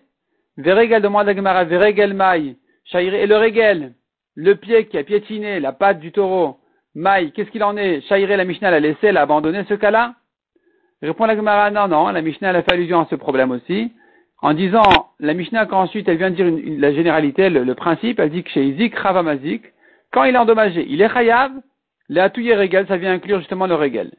Veregel 0.58 1.02
demande 1.02 1.28
à 1.28 1.36
Gemara, 1.36 1.64
Veregel 1.66 2.14
maï, 2.14 2.58
et 2.94 3.28
le 3.28 3.38
regel, 3.38 3.94
le 4.40 4.56
pied 4.56 4.86
qui 4.86 4.98
a 4.98 5.04
piétiné 5.04 5.60
la 5.60 5.74
patte 5.74 6.00
du 6.00 6.14
taureau, 6.14 6.60
maï, 6.96 7.34
qu'est-ce 7.34 7.52
qu'il 7.52 7.62
en 7.62 7.76
est? 7.76 8.00
Shairé, 8.08 8.38
la 8.38 8.46
Mishnah 8.46 8.72
l'a 8.72 8.80
laissé, 8.80 9.12
l'a 9.12 9.24
abandonné 9.24 9.66
ce 9.68 9.74
cas-là? 9.74 10.14
Répond 11.02 11.26
la 11.26 11.36
Gemara, 11.36 11.72
non, 11.72 11.90
non, 11.90 12.08
la 12.08 12.22
Mishnah 12.22 12.52
a 12.52 12.62
fait 12.62 12.72
allusion 12.72 13.02
à 13.02 13.08
ce 13.10 13.16
problème 13.16 13.52
aussi, 13.52 13.92
en 14.42 14.54
disant, 14.54 15.10
la 15.20 15.34
Mishnah, 15.34 15.66
quand 15.66 15.82
ensuite 15.82 16.08
elle 16.08 16.16
vient 16.16 16.30
dire 16.30 16.48
la 16.78 16.94
généralité, 16.94 17.50
le, 17.50 17.76
principe, 17.76 18.22
elle 18.22 18.30
dit 18.30 18.44
que 18.44 18.50
chez 18.50 18.64
Izik, 18.64 18.96
Ravamazik, 18.96 19.64
quand 20.12 20.24
il 20.24 20.36
est 20.36 20.38
endommagé, 20.38 20.86
il 20.88 21.02
est 21.02 21.10
chayav, 21.10 21.52
le 22.08 22.22
atouye 22.22 22.56
regel, 22.56 22.88
ça 22.88 22.96
vient 22.96 23.12
inclure 23.12 23.40
justement 23.40 23.68
le 23.68 23.76
regel. 23.76 24.12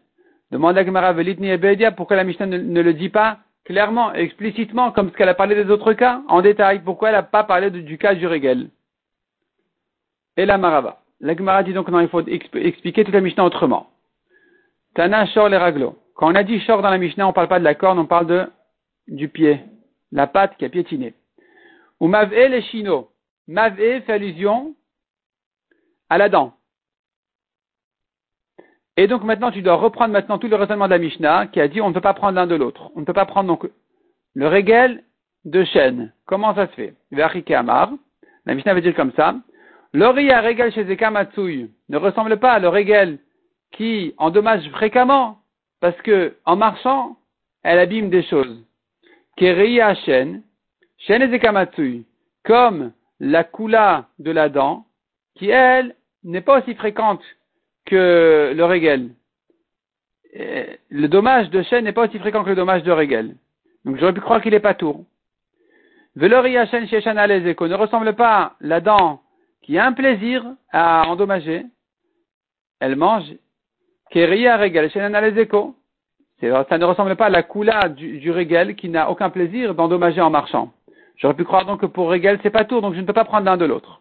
Demande 0.50 0.76
à 0.76 0.84
Gemara, 0.84 1.14
Velitni 1.14 1.48
Ebedia, 1.48 1.92
pourquoi 1.92 2.16
la 2.16 2.24
Mishnah 2.24 2.44
ne 2.46 2.82
le 2.82 2.92
dit 2.92 3.08
pas 3.08 3.38
clairement, 3.64 4.12
explicitement, 4.12 4.90
comme 4.90 5.10
ce 5.10 5.16
qu'elle 5.16 5.30
a 5.30 5.34
parlé 5.34 5.54
des 5.54 5.70
autres 5.70 5.94
cas, 5.94 6.20
en 6.28 6.42
détail. 6.42 6.80
Pourquoi 6.84 7.08
elle 7.08 7.14
n'a 7.14 7.22
pas 7.22 7.44
parlé 7.44 7.70
du 7.70 7.96
cas 7.96 8.14
du 8.14 8.26
Régel 8.26 8.68
Et 10.36 10.46
la 10.46 10.58
Marava. 10.58 11.00
La 11.20 11.36
Gemara 11.36 11.62
dit 11.62 11.72
donc 11.72 11.88
non, 11.88 12.00
il 12.00 12.08
faut 12.08 12.26
expliquer 12.26 13.04
toute 13.04 13.14
la 13.14 13.20
Mishnah 13.20 13.44
autrement. 13.44 13.90
Tana, 14.94 15.26
Shor, 15.26 15.48
les 15.48 15.56
raglo. 15.56 15.98
Quand 16.14 16.30
on 16.30 16.34
a 16.34 16.42
dit 16.42 16.60
Shor 16.60 16.82
dans 16.82 16.90
la 16.90 16.98
Mishnah, 16.98 17.26
on 17.26 17.30
ne 17.30 17.34
parle 17.34 17.48
pas 17.48 17.58
de 17.58 17.64
la 17.64 17.74
corne, 17.74 17.98
on 17.98 18.06
parle 18.06 18.26
de, 18.26 18.46
du 19.08 19.28
pied, 19.28 19.60
la 20.12 20.26
patte 20.26 20.56
qui 20.56 20.64
a 20.64 20.68
piétiné. 20.68 21.14
Ou 22.00 22.08
Mav'e, 22.08 22.48
les 22.48 22.62
chino. 22.62 23.10
Mav'e 23.46 24.00
fait 24.02 24.12
allusion 24.12 24.74
à 26.08 26.18
la 26.18 26.28
dent. 26.28 26.54
Et 28.96 29.06
donc 29.06 29.22
maintenant, 29.22 29.50
tu 29.50 29.62
dois 29.62 29.76
reprendre 29.76 30.12
maintenant 30.12 30.38
tout 30.38 30.48
le 30.48 30.56
raisonnement 30.56 30.86
de 30.86 30.90
la 30.90 30.98
Mishnah 30.98 31.46
qui 31.48 31.60
a 31.60 31.68
dit 31.68 31.80
on 31.80 31.88
ne 31.88 31.94
peut 31.94 32.00
pas 32.00 32.14
prendre 32.14 32.34
l'un 32.34 32.46
de 32.46 32.54
l'autre. 32.54 32.90
On 32.96 33.00
ne 33.00 33.04
peut 33.04 33.12
pas 33.12 33.26
prendre 33.26 33.48
donc 33.48 33.70
le 34.34 34.46
régel 34.46 35.04
de 35.44 35.64
chêne. 35.64 36.12
Comment 36.26 36.54
ça 36.54 36.66
se 36.66 36.72
fait? 36.72 36.94
Amar. 37.54 37.92
La 38.46 38.54
Mishnah 38.54 38.74
veut 38.74 38.80
dire 38.80 38.94
comme 38.94 39.12
ça. 39.12 39.36
L'oria 39.92 40.40
régel 40.40 40.72
chez 40.72 40.84
Zekamatsui 40.84 41.70
ne 41.88 41.96
ressemble 41.96 42.38
pas 42.38 42.52
à 42.52 42.58
le 42.60 42.68
régel 42.68 43.18
qui 43.72 44.14
endommage 44.18 44.68
fréquemment 44.70 45.38
parce 45.80 46.00
que 46.02 46.36
en 46.44 46.56
marchant, 46.56 47.16
elle 47.62 47.78
abîme 47.78 48.10
des 48.10 48.22
choses. 48.22 48.64
Chêne, 49.38 50.42
chêne 50.98 51.22
et 51.22 51.28
Zekamatsui, 51.28 52.04
comme 52.44 52.92
la 53.18 53.42
coula 53.42 54.06
de 54.18 54.30
la 54.30 54.48
dent, 54.48 54.84
qui 55.34 55.48
elle 55.48 55.96
n'est 56.22 56.42
pas 56.42 56.60
aussi 56.60 56.74
fréquente 56.74 57.22
que 57.86 58.52
le 58.54 58.64
régel. 58.64 59.10
Le 60.34 61.06
dommage 61.06 61.50
de 61.50 61.62
chêne 61.62 61.84
n'est 61.84 61.92
pas 61.92 62.06
aussi 62.06 62.18
fréquent 62.18 62.44
que 62.44 62.50
le 62.50 62.54
dommage 62.54 62.82
de 62.82 62.92
régel. 62.92 63.34
Donc 63.84 63.96
j'aurais 63.96 64.12
pu 64.12 64.20
croire 64.20 64.42
qu'il 64.42 64.54
est 64.54 64.60
pas 64.60 64.74
tour. 64.74 65.04
Veloria 66.16 66.66
chêne 66.66 66.86
chez 66.86 67.00
ne 67.00 67.74
ressemble 67.74 68.14
pas 68.14 68.56
la 68.60 68.80
dent 68.80 69.22
qui 69.62 69.78
a 69.78 69.86
un 69.86 69.92
plaisir 69.92 70.44
à 70.72 71.06
endommager. 71.08 71.64
Elle 72.80 72.96
mange. 72.96 73.32
Keria 74.10 74.56
régel 74.56 74.90
chez 74.90 75.00
Ça 75.00 76.78
ne 76.78 76.84
ressemble 76.84 77.16
pas 77.16 77.26
à 77.26 77.30
la 77.30 77.42
coula 77.42 77.88
du, 77.88 78.18
du 78.18 78.30
régel 78.30 78.74
qui 78.74 78.88
n'a 78.88 79.10
aucun 79.10 79.30
plaisir 79.30 79.74
d'endommager 79.74 80.20
en 80.20 80.30
marchant. 80.30 80.72
J'aurais 81.20 81.34
pu 81.34 81.44
croire 81.44 81.66
donc 81.66 81.82
que 81.82 81.86
pour 81.86 82.10
Régel, 82.10 82.38
c'est 82.42 82.50
pas 82.50 82.64
tour, 82.64 82.80
donc 82.80 82.94
je 82.94 83.00
ne 83.00 83.04
peux 83.04 83.12
pas 83.12 83.26
prendre 83.26 83.44
l'un 83.44 83.58
de 83.58 83.66
l'autre. 83.66 84.00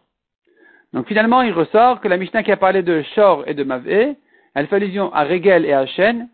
Donc 0.94 1.06
finalement, 1.06 1.42
il 1.42 1.52
ressort 1.52 2.00
que 2.00 2.08
la 2.08 2.16
Mishnah 2.16 2.42
qui 2.42 2.50
a 2.50 2.56
parlé 2.56 2.82
de 2.82 3.02
Shor 3.14 3.44
et 3.46 3.54
de 3.54 3.62
Mavé, 3.62 4.16
elle 4.54 4.66
fait 4.66 4.76
allusion 4.76 5.12
à 5.12 5.22
Régel 5.22 5.66
et 5.66 5.72
à 5.72 5.86
Shen. 5.86 6.28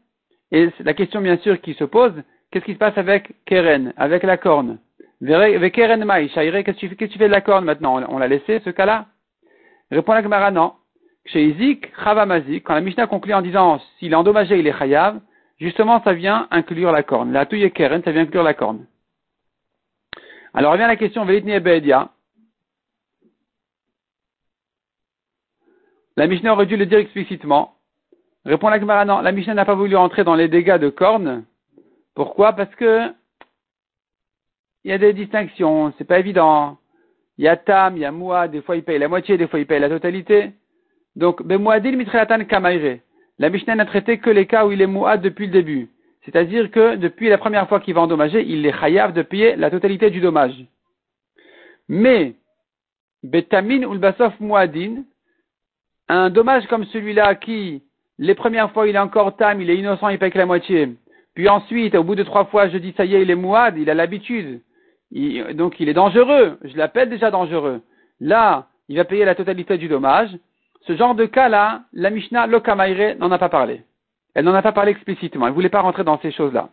Et 0.52 0.70
la 0.78 0.94
question 0.94 1.20
bien 1.20 1.38
sûr 1.38 1.60
qui 1.60 1.74
se 1.74 1.82
pose, 1.82 2.12
qu'est-ce 2.50 2.64
qui 2.64 2.74
se 2.74 2.78
passe 2.78 2.96
avec 2.96 3.34
Keren, 3.46 3.92
avec 3.96 4.22
la 4.22 4.36
corne? 4.36 4.78
Avec 5.28 5.74
Keren 5.74 6.04
Maï, 6.04 6.28
qu'est-ce 6.28 6.94
que 6.94 7.04
tu 7.04 7.18
fais 7.18 7.26
de 7.26 7.32
la 7.32 7.40
corne 7.40 7.64
maintenant? 7.64 8.00
On 8.08 8.18
l'a 8.18 8.28
laissé 8.28 8.60
ce 8.64 8.70
cas-là? 8.70 9.06
Répond 9.90 10.12
la 10.12 10.22
Gemara, 10.22 10.50
non. 10.50 10.74
Chez 11.26 11.44
Izik, 11.44 11.92
Chavamazik, 12.02 12.64
quand 12.64 12.74
la 12.74 12.80
Mishnah 12.80 13.06
conclut 13.06 13.34
en 13.34 13.42
disant 13.42 13.80
s'il 13.98 14.12
est 14.12 14.16
endommagé, 14.16 14.58
il 14.58 14.66
est 14.66 14.78
Chayav, 14.78 15.20
justement 15.58 16.02
ça 16.02 16.12
vient 16.12 16.46
inclure 16.50 16.92
la 16.92 17.02
corne. 17.02 17.32
La 17.32 17.46
touille 17.46 17.70
Keren, 17.72 18.02
ça 18.02 18.12
vient 18.12 18.22
inclure 18.22 18.42
la 18.42 18.54
corne. 18.54 18.86
Alors 20.54 20.72
revient 20.72 20.86
la 20.86 20.96
question, 20.96 21.24
Velitni 21.24 21.52
Ebedia. 21.52 22.10
La 26.16 26.26
Mishnah 26.26 26.52
aurait 26.52 26.66
dû 26.66 26.76
le 26.76 26.86
dire 26.86 26.98
explicitement. 26.98 27.74
Répond 28.44 28.68
la 28.68 28.80
Gemara, 28.80 29.04
non, 29.04 29.20
la 29.20 29.32
Mishnah 29.32 29.54
n'a 29.54 29.64
pas 29.64 29.74
voulu 29.74 29.96
entrer 29.96 30.24
dans 30.24 30.36
les 30.36 30.48
dégâts 30.48 30.78
de 30.78 30.88
corne. 30.88 31.44
Pourquoi? 32.14 32.52
Parce 32.52 32.74
que 32.76 33.12
il 34.84 34.90
y 34.90 34.92
a 34.92 34.98
des 34.98 35.12
distinctions, 35.12 35.92
c'est 35.98 36.04
pas 36.04 36.20
évident. 36.20 36.78
Il 37.38 37.44
y 37.44 37.48
a 37.48 37.56
Tam, 37.56 37.96
il 37.96 38.00
y 38.00 38.04
a 38.04 38.12
Moua, 38.12 38.48
des 38.48 38.62
fois 38.62 38.76
il 38.76 38.82
paye 38.82 38.98
la 38.98 39.08
moitié, 39.08 39.36
des 39.36 39.46
fois 39.46 39.58
il 39.58 39.66
paye 39.66 39.80
la 39.80 39.88
totalité. 39.88 40.52
Donc, 41.16 41.42
Bemouadil 41.42 41.96
Mitrelatan 41.96 42.44
Kamaire. 42.44 42.98
La 43.38 43.50
Mishnah 43.50 43.74
n'a 43.74 43.84
traité 43.84 44.18
que 44.18 44.30
les 44.30 44.46
cas 44.46 44.66
où 44.66 44.72
il 44.72 44.80
est 44.80 44.86
Mouad 44.86 45.20
depuis 45.20 45.46
le 45.46 45.52
début. 45.52 45.88
C'est-à-dire 46.24 46.70
que 46.70 46.96
depuis 46.96 47.28
la 47.28 47.38
première 47.38 47.68
fois 47.68 47.80
qu'il 47.80 47.94
va 47.94 48.00
endommager, 48.00 48.42
il 48.42 48.64
est 48.66 48.78
chayav 48.78 49.12
de 49.12 49.22
payer 49.22 49.56
la 49.56 49.70
totalité 49.70 50.10
du 50.10 50.20
dommage. 50.20 50.56
Mais, 51.88 52.34
Betamin 53.22 53.84
ou 53.84 53.98
Basof 53.98 54.38
Mouadin, 54.40 55.04
un 56.08 56.30
dommage 56.30 56.66
comme 56.66 56.84
celui-là 56.86 57.34
qui, 57.34 57.82
les 58.18 58.34
premières 58.34 58.72
fois, 58.72 58.88
il 58.88 58.96
est 58.96 58.98
encore 58.98 59.36
tam, 59.36 59.60
il 59.60 59.70
est 59.70 59.76
innocent, 59.76 60.08
il 60.08 60.18
paye 60.18 60.30
que 60.30 60.38
la 60.38 60.46
moitié. 60.46 60.88
Puis 61.34 61.48
ensuite, 61.48 61.94
au 61.94 62.02
bout 62.02 62.14
de 62.14 62.22
trois 62.22 62.46
fois, 62.46 62.68
je 62.68 62.78
dis 62.78 62.94
ça 62.96 63.04
y 63.04 63.14
est, 63.14 63.22
il 63.22 63.30
est 63.30 63.36
mouad, 63.36 63.76
il 63.76 63.90
a 63.90 63.94
l'habitude. 63.94 64.62
Donc 65.12 65.80
il 65.80 65.88
est 65.88 65.94
dangereux. 65.94 66.58
Je 66.62 66.76
l'appelle 66.76 67.08
déjà 67.08 67.30
dangereux. 67.30 67.82
Là, 68.20 68.68
il 68.88 68.96
va 68.96 69.04
payer 69.04 69.24
la 69.24 69.34
totalité 69.34 69.78
du 69.78 69.88
dommage. 69.88 70.30
Ce 70.86 70.96
genre 70.96 71.14
de 71.14 71.26
cas-là, 71.26 71.82
la 71.92 72.10
Mishnah 72.10 72.46
Lokamaire 72.46 73.16
n'en 73.18 73.30
a 73.30 73.38
pas 73.38 73.48
parlé. 73.48 73.82
Elle 74.34 74.44
n'en 74.44 74.54
a 74.54 74.62
pas 74.62 74.72
parlé 74.72 74.92
explicitement. 74.92 75.46
Elle 75.46 75.52
ne 75.52 75.54
voulait 75.54 75.68
pas 75.68 75.80
rentrer 75.80 76.04
dans 76.04 76.20
ces 76.20 76.30
choses-là. 76.30 76.68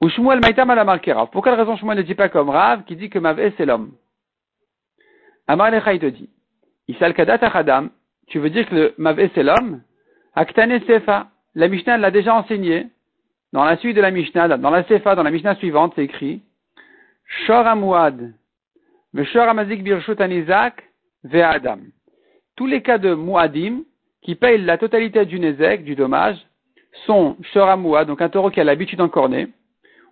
Ou 0.00 0.08
Shmuel 0.08 0.40
Maïtam 0.40 0.70
a 0.70 0.84
marqué. 0.84 1.14
Pour 1.32 1.42
quelle 1.42 1.54
raison 1.54 1.76
Shmuel 1.76 1.98
ne 1.98 2.02
dit 2.02 2.14
pas 2.14 2.28
comme 2.28 2.50
Rav 2.50 2.84
qui 2.84 2.96
dit 2.96 3.10
que 3.10 3.18
Mavé 3.18 3.52
c'est 3.56 3.66
l'homme? 3.66 3.92
Amar 5.46 5.70
Lecha 5.70 5.98
te 5.98 6.06
dit 6.06 6.30
Isal 6.88 7.14
Kadat 7.14 7.38
Achadam, 7.42 7.90
tu 8.28 8.38
veux 8.38 8.50
dire 8.50 8.68
que 8.68 8.74
le 8.74 8.94
Mavé 8.98 9.30
c'est 9.34 9.42
l'homme? 9.42 9.82
Aktane 10.34 10.80
Sefa, 10.86 11.28
la 11.54 11.68
Mishnah 11.68 11.98
l'a 11.98 12.10
déjà 12.10 12.34
enseigné. 12.34 12.86
Dans 13.52 13.64
la 13.64 13.76
suite 13.78 13.96
de 13.96 14.02
la 14.02 14.10
Mishnah, 14.10 14.48
dans 14.58 14.70
la 14.70 14.84
Sefa, 14.84 15.14
dans 15.14 15.22
la 15.22 15.30
Mishnah 15.30 15.56
suivante, 15.56 15.92
c'est 15.96 16.04
écrit 16.04 16.42
Shor 17.46 17.66
Amouad, 17.66 18.34
Shor 19.14 19.48
Amazik 19.48 19.82
Birshut 19.82 20.20
Anizak, 20.20 20.84
Ve 21.24 21.42
Adam. 21.42 21.78
Tous 22.56 22.66
les 22.66 22.82
cas 22.82 22.98
de 22.98 23.14
Muadim, 23.14 23.82
qui 24.22 24.34
payent 24.34 24.58
la 24.58 24.78
totalité 24.78 25.24
du 25.24 25.40
Nezek, 25.40 25.84
du 25.84 25.94
dommage, 25.94 26.36
sont 27.06 27.36
Shoramoua, 27.52 28.04
donc 28.04 28.20
un 28.20 28.28
taureau 28.28 28.50
qui 28.50 28.60
a 28.60 28.64
l'habitude 28.64 28.98
d'encorner, 28.98 29.48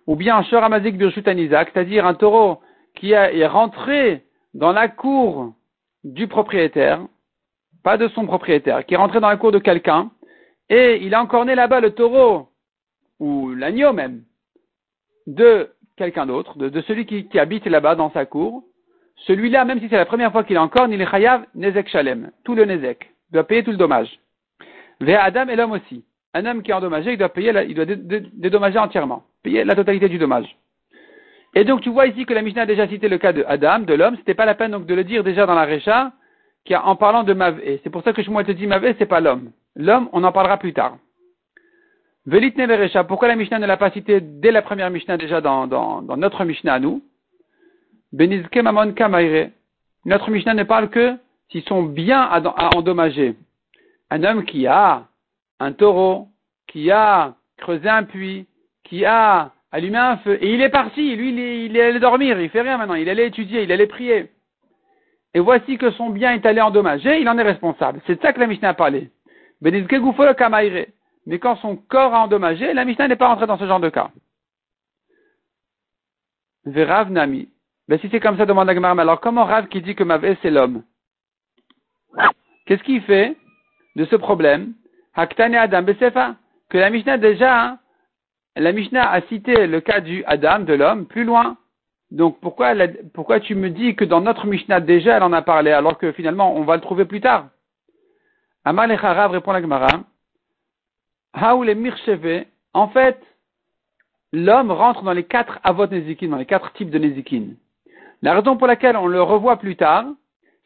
ou 0.05 0.15
bien 0.15 0.41
Shoramazik 0.43 0.97
Birchutanizak, 0.97 1.71
c'est-à-dire 1.73 2.05
un 2.05 2.13
taureau 2.13 2.61
qui 2.95 3.11
est 3.11 3.47
rentré 3.47 4.23
dans 4.53 4.71
la 4.71 4.87
cour 4.87 5.53
du 6.03 6.27
propriétaire, 6.27 7.01
pas 7.83 7.97
de 7.97 8.07
son 8.09 8.25
propriétaire, 8.25 8.85
qui 8.85 8.93
est 8.93 8.97
rentré 8.97 9.19
dans 9.19 9.29
la 9.29 9.37
cour 9.37 9.51
de 9.51 9.59
quelqu'un, 9.59 10.09
et 10.69 10.99
il 11.03 11.13
a 11.13 11.21
encorné 11.21 11.55
là-bas 11.55 11.79
le 11.79 11.91
taureau, 11.91 12.46
ou 13.19 13.53
l'agneau 13.53 13.93
même, 13.93 14.23
de 15.25 15.69
quelqu'un 15.97 16.25
d'autre, 16.25 16.57
de, 16.57 16.81
celui 16.81 17.05
qui, 17.05 17.39
habite 17.39 17.65
là-bas 17.65 17.95
dans 17.95 18.11
sa 18.11 18.25
cour, 18.25 18.63
celui-là, 19.25 19.65
même 19.65 19.79
si 19.79 19.89
c'est 19.89 19.97
la 19.97 20.05
première 20.05 20.31
fois 20.31 20.43
qu'il 20.43 20.59
encorne, 20.59 20.93
il 20.93 21.01
est 21.01 21.55
nezek 21.55 21.89
shalem, 21.89 22.31
tout 22.43 22.55
le 22.55 22.65
nezek 22.65 23.09
doit 23.31 23.43
payer 23.43 23.63
tout 23.63 23.71
le 23.71 23.77
dommage. 23.77 24.19
Vers 25.01 25.23
Adam 25.23 25.47
et 25.47 25.55
l'homme 25.55 25.71
aussi. 25.71 26.05
Un 26.33 26.45
homme 26.45 26.61
qui 26.61 26.71
est 26.71 26.73
endommagé, 26.73 27.13
il 27.13 27.17
doit 27.17 27.29
payer, 27.29 27.51
il 27.67 27.75
doit 27.75 27.85
dédommager 27.85 28.77
entièrement, 28.77 29.23
payer 29.43 29.63
la 29.63 29.75
totalité 29.75 30.07
du 30.07 30.17
dommage. 30.17 30.55
Et 31.55 31.63
donc 31.63 31.81
tu 31.81 31.89
vois 31.89 32.07
ici 32.07 32.25
que 32.25 32.33
la 32.33 32.41
Mishnah 32.41 32.63
a 32.63 32.65
déjà 32.65 32.87
cité 32.87 33.09
le 33.09 33.17
cas 33.17 33.33
de 33.33 33.43
Adam, 33.47 33.79
de 33.79 33.93
l'homme, 33.93 34.17
c'était 34.17 34.35
pas 34.35 34.45
la 34.45 34.53
peine 34.53 34.71
donc 34.71 34.85
de 34.85 34.93
le 34.93 35.03
dire 35.03 35.23
déjà 35.23 35.45
dans 35.45 35.55
la 35.55 35.65
Récha, 35.65 36.11
en 36.75 36.95
parlant 36.95 37.23
de 37.23 37.33
Mavé. 37.33 37.79
C'est 37.83 37.89
pour 37.89 38.03
ça 38.03 38.13
que 38.13 38.21
je 38.21 38.29
moi 38.29 38.43
te 38.43 38.51
dis 38.51 38.67
Mavé, 38.67 38.95
c'est 38.99 39.05
pas 39.05 39.21
l'homme. 39.21 39.51
L'homme, 39.75 40.09
on 40.11 40.23
en 40.23 40.31
parlera 40.31 40.57
plus 40.57 40.73
tard. 40.73 40.97
Velit 42.27 42.53
Recha, 42.57 43.05
pourquoi 43.05 43.29
la 43.29 43.37
Mishnah 43.37 43.57
ne 43.57 43.65
l'a 43.65 43.77
pas 43.77 43.89
cité 43.91 44.19
dès 44.19 44.51
la 44.51 44.61
première 44.61 44.89
Mishnah 44.89 45.15
déjà 45.15 45.39
dans, 45.39 45.65
dans, 45.65 46.01
notre 46.17 46.43
Mishnah 46.43 46.73
à 46.73 46.79
nous? 46.79 47.01
Benizke 48.11 48.57
Mamon 48.57 48.91
Kamaire. 48.91 49.51
Notre 50.03 50.29
Mishnah 50.29 50.53
ne 50.53 50.63
parle 50.63 50.89
que 50.89 51.15
s'ils 51.49 51.63
sont 51.63 51.83
bien 51.83 52.19
à, 52.19 52.41
endommager. 52.75 53.37
Un 54.09 54.25
homme 54.25 54.43
qui 54.43 54.67
a 54.67 55.05
un 55.61 55.71
taureau, 55.71 56.27
qui 56.67 56.91
a 56.91 57.35
creusé 57.55 57.87
un 57.87 58.03
puits, 58.03 58.45
qui 58.83 59.05
a 59.05 59.53
allumé 59.71 59.97
un 59.97 60.17
feu, 60.17 60.37
et 60.41 60.53
il 60.53 60.61
est 60.61 60.69
parti, 60.69 61.15
lui 61.15 61.29
il 61.65 61.77
est, 61.77 61.81
allé 61.81 61.99
dormir, 61.99 62.39
il 62.41 62.49
fait 62.49 62.61
rien 62.61 62.77
maintenant, 62.77 62.95
il 62.95 63.07
allait 63.07 63.27
étudier, 63.27 63.63
il 63.63 63.71
allait 63.71 63.87
prier. 63.87 64.31
Et 65.33 65.39
voici 65.39 65.77
que 65.77 65.91
son 65.91 66.09
bien 66.09 66.33
est 66.33 66.45
allé 66.45 66.59
endommager, 66.59 67.21
il 67.21 67.29
en 67.29 67.37
est 67.37 67.43
responsable. 67.43 68.01
C'est 68.05 68.15
de 68.15 68.21
ça 68.21 68.33
que 68.33 68.41
la 68.41 68.47
Mishnah 68.47 68.69
a 68.69 68.73
parlé. 68.73 69.11
Mais 71.27 71.39
quand 71.39 71.57
son 71.57 71.75
corps 71.75 72.15
a 72.15 72.21
endommagé, 72.21 72.73
la 72.73 72.85
Mishnah 72.85 73.09
n'est 73.09 73.17
pas 73.17 73.27
rentrée 73.27 73.47
dans 73.47 73.57
ce 73.57 73.67
genre 73.67 73.81
de 73.81 73.89
cas. 73.89 74.11
Verav 76.65 77.11
Nami. 77.11 77.49
Ben 77.89 77.99
si 77.99 78.07
c'est 78.09 78.21
comme 78.21 78.37
ça, 78.37 78.45
demande 78.45 78.69
Agmar, 78.69 78.97
alors 78.97 79.19
comment 79.19 79.43
Rav 79.43 79.67
qui 79.67 79.81
dit 79.81 79.93
que 79.93 80.05
Mavé 80.05 80.37
c'est 80.41 80.49
l'homme? 80.49 80.83
Qu'est-ce 82.65 82.83
qui 82.83 83.01
fait 83.01 83.35
de 83.97 84.05
ce 84.05 84.15
problème? 84.15 84.73
Haktane 85.15 85.55
Adam 85.55 85.83
Besefa 85.83 86.35
que 86.69 86.77
la 86.77 86.89
Mishnah 86.89 87.17
déjà, 87.17 87.77
la 88.55 88.71
Mishnah 88.71 89.09
a 89.09 89.21
cité 89.23 89.67
le 89.67 89.81
cas 89.81 89.99
du 89.99 90.23
Adam, 90.25 90.59
de 90.59 90.73
l'homme, 90.73 91.07
plus 91.07 91.25
loin. 91.25 91.57
Donc 92.09 92.39
pourquoi, 92.39 92.73
pourquoi 93.13 93.41
tu 93.41 93.53
me 93.53 93.69
dis 93.69 93.95
que 93.95 94.05
dans 94.05 94.21
notre 94.21 94.47
Mishnah 94.47 94.79
déjà 94.79 95.17
elle 95.17 95.23
en 95.23 95.33
a 95.33 95.41
parlé 95.41 95.71
alors 95.71 95.97
que 95.97 96.13
finalement 96.13 96.55
on 96.55 96.63
va 96.63 96.75
le 96.75 96.81
trouver 96.81 97.03
plus 97.03 97.19
tard? 97.19 97.49
Amar 98.63 98.87
Lecharav 98.87 99.31
répond 99.31 99.51
la 99.51 99.61
Gemara. 99.61 99.89
Haoul 101.39 101.73
Mircheve, 101.75 102.45
en 102.73 102.87
fait, 102.87 103.21
l'homme 104.33 104.71
rentre 104.71 105.03
dans 105.03 105.13
les 105.13 105.23
quatre 105.23 105.59
avot 105.63 105.87
Nezikin, 105.87 106.29
dans 106.29 106.37
les 106.37 106.45
quatre 106.45 106.73
types 106.73 106.89
de 106.89 106.97
Nezikin. 106.97 107.49
La 108.21 108.33
raison 108.33 108.57
pour 108.57 108.67
laquelle 108.67 108.97
on 108.97 109.07
le 109.07 109.21
revoit 109.21 109.57
plus 109.57 109.75
tard, 109.75 110.05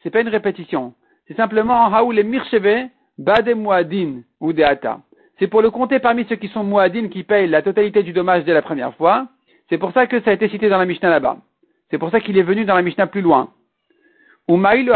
c'est 0.02 0.10
pas 0.10 0.22
une 0.22 0.28
répétition. 0.28 0.94
C'est 1.28 1.36
simplement 1.36 1.92
Haoul 1.94 2.18
et 2.18 2.24
Mircheve, 2.24 2.88
Bade 3.18 3.54
ou 4.40 4.52
Deata. 4.52 5.00
C'est 5.38 5.46
pour 5.46 5.60
le 5.60 5.70
compter 5.70 5.98
parmi 5.98 6.24
ceux 6.28 6.36
qui 6.36 6.48
sont 6.48 6.64
Muadin 6.64 7.08
qui 7.08 7.22
payent 7.22 7.48
la 7.48 7.62
totalité 7.62 8.02
du 8.02 8.12
dommage 8.12 8.44
dès 8.44 8.54
la 8.54 8.62
première 8.62 8.94
fois. 8.94 9.28
C'est 9.68 9.78
pour 9.78 9.92
ça 9.92 10.06
que 10.06 10.20
ça 10.22 10.30
a 10.30 10.34
été 10.34 10.48
cité 10.48 10.68
dans 10.68 10.78
la 10.78 10.86
Mishnah 10.86 11.10
là-bas. 11.10 11.36
C'est 11.90 11.98
pour 11.98 12.10
ça 12.10 12.20
qu'il 12.20 12.38
est 12.38 12.42
venu 12.42 12.64
dans 12.64 12.74
la 12.74 12.82
Mishnah 12.82 13.06
plus 13.06 13.20
loin. 13.20 13.50
Ou 14.48 14.56
Maï 14.56 14.84
le 14.84 14.94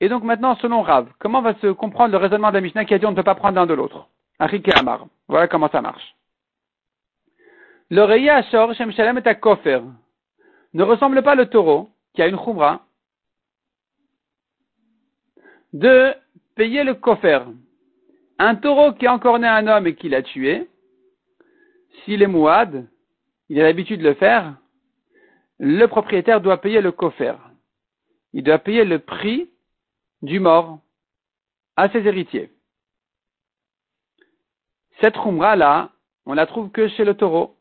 Et 0.00 0.08
donc 0.08 0.24
maintenant, 0.24 0.56
selon 0.56 0.82
Rav, 0.82 1.08
comment 1.18 1.42
va 1.42 1.54
se 1.54 1.68
comprendre 1.68 2.12
le 2.12 2.18
raisonnement 2.18 2.48
de 2.48 2.54
la 2.54 2.60
Mishnah 2.60 2.84
qui 2.84 2.94
a 2.94 2.98
dit 2.98 3.06
on 3.06 3.12
ne 3.12 3.16
peut 3.16 3.22
pas 3.22 3.34
prendre 3.34 3.54
l'un 3.54 3.66
de 3.66 3.74
l'autre? 3.74 4.08
Voilà 5.28 5.48
comment 5.48 5.68
ça 5.68 5.82
marche. 5.82 6.16
Le 7.90 8.02
Reya 8.02 8.36
Ashor 8.36 8.74
Shem 8.74 8.92
Shalem 8.92 9.20
et 9.24 9.34
Kofer 9.34 9.80
ne 10.72 10.82
ressemble 10.82 11.22
pas 11.22 11.34
le 11.34 11.46
taureau 11.46 11.90
qui 12.14 12.22
a 12.22 12.28
une 12.28 12.38
khumra 12.38 12.86
de 15.72 16.14
payer 16.54 16.84
le 16.84 16.94
kofer. 16.94 17.40
Un 18.38 18.54
taureau 18.56 18.92
qui 18.92 19.06
a 19.06 19.12
encore 19.12 19.38
né 19.38 19.46
un 19.46 19.66
homme 19.66 19.86
et 19.86 19.94
qui 19.94 20.08
l'a 20.08 20.22
tué, 20.22 20.68
s'il 22.04 22.22
est 22.22 22.26
mouad, 22.26 22.88
il 23.48 23.60
a 23.60 23.64
l'habitude 23.64 24.00
de 24.00 24.08
le 24.08 24.14
faire, 24.14 24.56
le 25.58 25.86
propriétaire 25.86 26.40
doit 26.40 26.60
payer 26.60 26.80
le 26.80 26.92
kofer. 26.92 27.34
Il 28.32 28.44
doit 28.44 28.58
payer 28.58 28.84
le 28.84 29.00
prix 29.00 29.50
du 30.22 30.40
mort 30.40 30.78
à 31.76 31.88
ses 31.90 32.06
héritiers. 32.06 32.50
Cette 35.00 35.16
khumra-là, 35.16 35.90
on 36.26 36.34
la 36.34 36.46
trouve 36.46 36.70
que 36.70 36.88
chez 36.88 37.04
le 37.04 37.14
taureau. 37.14 37.56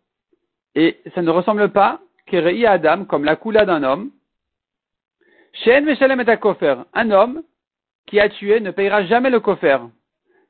Et 0.76 1.00
ça 1.16 1.22
ne 1.22 1.30
ressemble 1.30 1.70
pas 1.70 2.02
qu'Erei 2.26 2.66
Adam, 2.66 3.06
comme 3.06 3.26
la 3.26 3.36
coula 3.36 3.66
d'un 3.66 3.84
homme. 3.84 4.12
Shen 5.54 5.86
Meshalem 5.86 6.20
et 6.22 6.76
Un 6.94 7.12
homme 7.12 7.44
qui 8.06 8.20
a 8.20 8.30
tué 8.30 8.60
ne 8.60 8.72
payera 8.72 9.04
jamais 9.06 9.30
le 9.30 9.40
kofer. 9.40 9.78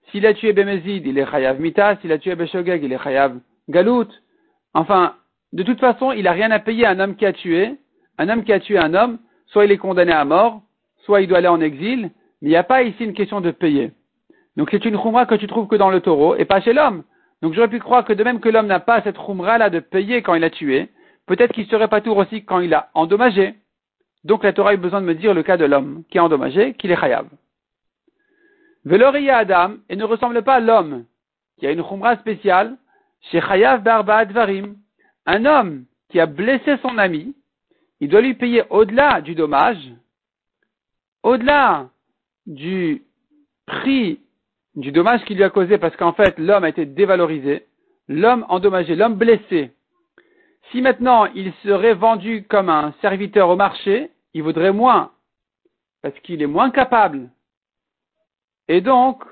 S'il 0.09 0.25
a 0.25 0.33
tué 0.33 0.53
Bemezid, 0.53 1.05
il 1.05 1.17
est 1.17 1.29
chayav 1.29 1.59
mita. 1.59 1.95
S'il 1.97 2.11
a 2.11 2.17
tué 2.17 2.35
Beshogeg, 2.35 2.83
il 2.83 2.91
est 2.91 3.03
chayav 3.03 3.39
galout. 3.69 4.07
Enfin, 4.73 5.15
de 5.53 5.63
toute 5.63 5.79
façon, 5.79 6.11
il 6.11 6.23
n'a 6.23 6.31
rien 6.31 6.51
à 6.51 6.59
payer 6.59 6.85
à 6.85 6.91
un 6.91 6.99
homme 6.99 7.15
qui 7.15 7.25
a 7.25 7.33
tué. 7.33 7.75
Un 8.17 8.29
homme 8.29 8.43
qui 8.43 8.51
a 8.51 8.59
tué 8.59 8.77
un 8.77 8.93
homme, 8.93 9.19
soit 9.47 9.65
il 9.65 9.71
est 9.71 9.77
condamné 9.77 10.11
à 10.11 10.25
mort, 10.25 10.61
soit 11.05 11.21
il 11.21 11.27
doit 11.27 11.37
aller 11.37 11.47
en 11.47 11.61
exil, 11.61 12.11
mais 12.41 12.49
il 12.49 12.49
n'y 12.49 12.55
a 12.55 12.63
pas 12.63 12.83
ici 12.83 13.03
une 13.03 13.13
question 13.13 13.39
de 13.39 13.51
payer. 13.51 13.91
Donc 14.59 14.71
c'est 14.71 14.83
une 14.83 14.97
khumra 14.97 15.25
que 15.25 15.35
tu 15.35 15.47
trouves 15.47 15.69
que 15.69 15.77
dans 15.77 15.89
le 15.89 16.01
taureau 16.01 16.35
et 16.35 16.43
pas 16.43 16.59
chez 16.59 16.73
l'homme. 16.73 17.05
Donc 17.41 17.53
j'aurais 17.53 17.69
pu 17.69 17.79
croire 17.79 18.03
que 18.03 18.11
de 18.11 18.25
même 18.25 18.41
que 18.41 18.49
l'homme 18.49 18.67
n'a 18.67 18.81
pas 18.81 19.01
cette 19.01 19.17
khumra 19.17 19.57
là 19.57 19.69
de 19.69 19.79
payer 19.79 20.21
quand 20.21 20.33
il 20.33 20.43
a 20.43 20.49
tué, 20.49 20.89
peut-être 21.27 21.53
qu'il 21.53 21.65
serait 21.67 21.87
pas 21.87 22.01
tour 22.01 22.17
aussi 22.17 22.43
quand 22.43 22.59
il 22.59 22.73
a 22.73 22.89
endommagé. 22.93 23.55
Donc 24.25 24.43
la 24.43 24.51
Torah 24.51 24.71
a 24.71 24.73
eu 24.73 24.77
besoin 24.77 24.99
de 24.99 25.05
me 25.05 25.15
dire 25.15 25.33
le 25.33 25.43
cas 25.43 25.55
de 25.55 25.63
l'homme 25.63 26.03
qui 26.11 26.19
a 26.19 26.25
endommagé, 26.25 26.73
qu'il 26.73 26.91
est 26.91 26.99
chayav. 26.99 27.29
Veloria 28.83 29.37
Adam 29.37 29.75
et 29.87 29.95
ne 29.95 30.03
ressemble 30.03 30.41
pas 30.43 30.55
à 30.55 30.59
l'homme 30.59 31.05
qui 31.57 31.65
a 31.65 31.71
une 31.71 31.81
khumra 31.81 32.17
spéciale 32.17 32.75
chez 33.31 33.39
chayav 33.39 33.81
barba 33.81 34.17
advarim. 34.17 34.75
Un 35.25 35.45
homme 35.45 35.85
qui 36.09 36.19
a 36.19 36.25
blessé 36.25 36.75
son 36.81 36.97
ami, 36.97 37.33
il 38.01 38.09
doit 38.09 38.19
lui 38.19 38.33
payer 38.33 38.63
au-delà 38.69 39.21
du 39.21 39.35
dommage, 39.35 39.89
au-delà 41.23 41.87
du 42.45 43.03
prix 43.65 44.19
du 44.79 44.93
dommage 44.93 45.23
qu'il 45.25 45.35
lui 45.35 45.43
a 45.43 45.49
causé 45.49 45.77
parce 45.77 45.95
qu'en 45.97 46.13
fait 46.13 46.39
l'homme 46.39 46.63
a 46.63 46.69
été 46.69 46.85
dévalorisé, 46.85 47.65
l'homme 48.07 48.45
endommagé, 48.47 48.95
l'homme 48.95 49.15
blessé. 49.15 49.71
Si 50.71 50.81
maintenant 50.81 51.25
il 51.35 51.51
serait 51.63 51.95
vendu 51.95 52.45
comme 52.47 52.69
un 52.69 52.93
serviteur 53.01 53.49
au 53.49 53.57
marché, 53.57 54.09
il 54.33 54.41
vaudrait 54.41 54.71
moins 54.71 55.11
parce 56.01 56.17
qu'il 56.21 56.41
est 56.41 56.47
moins 56.47 56.71
capable. 56.71 57.29
Et 58.69 58.79
donc, 58.79 59.23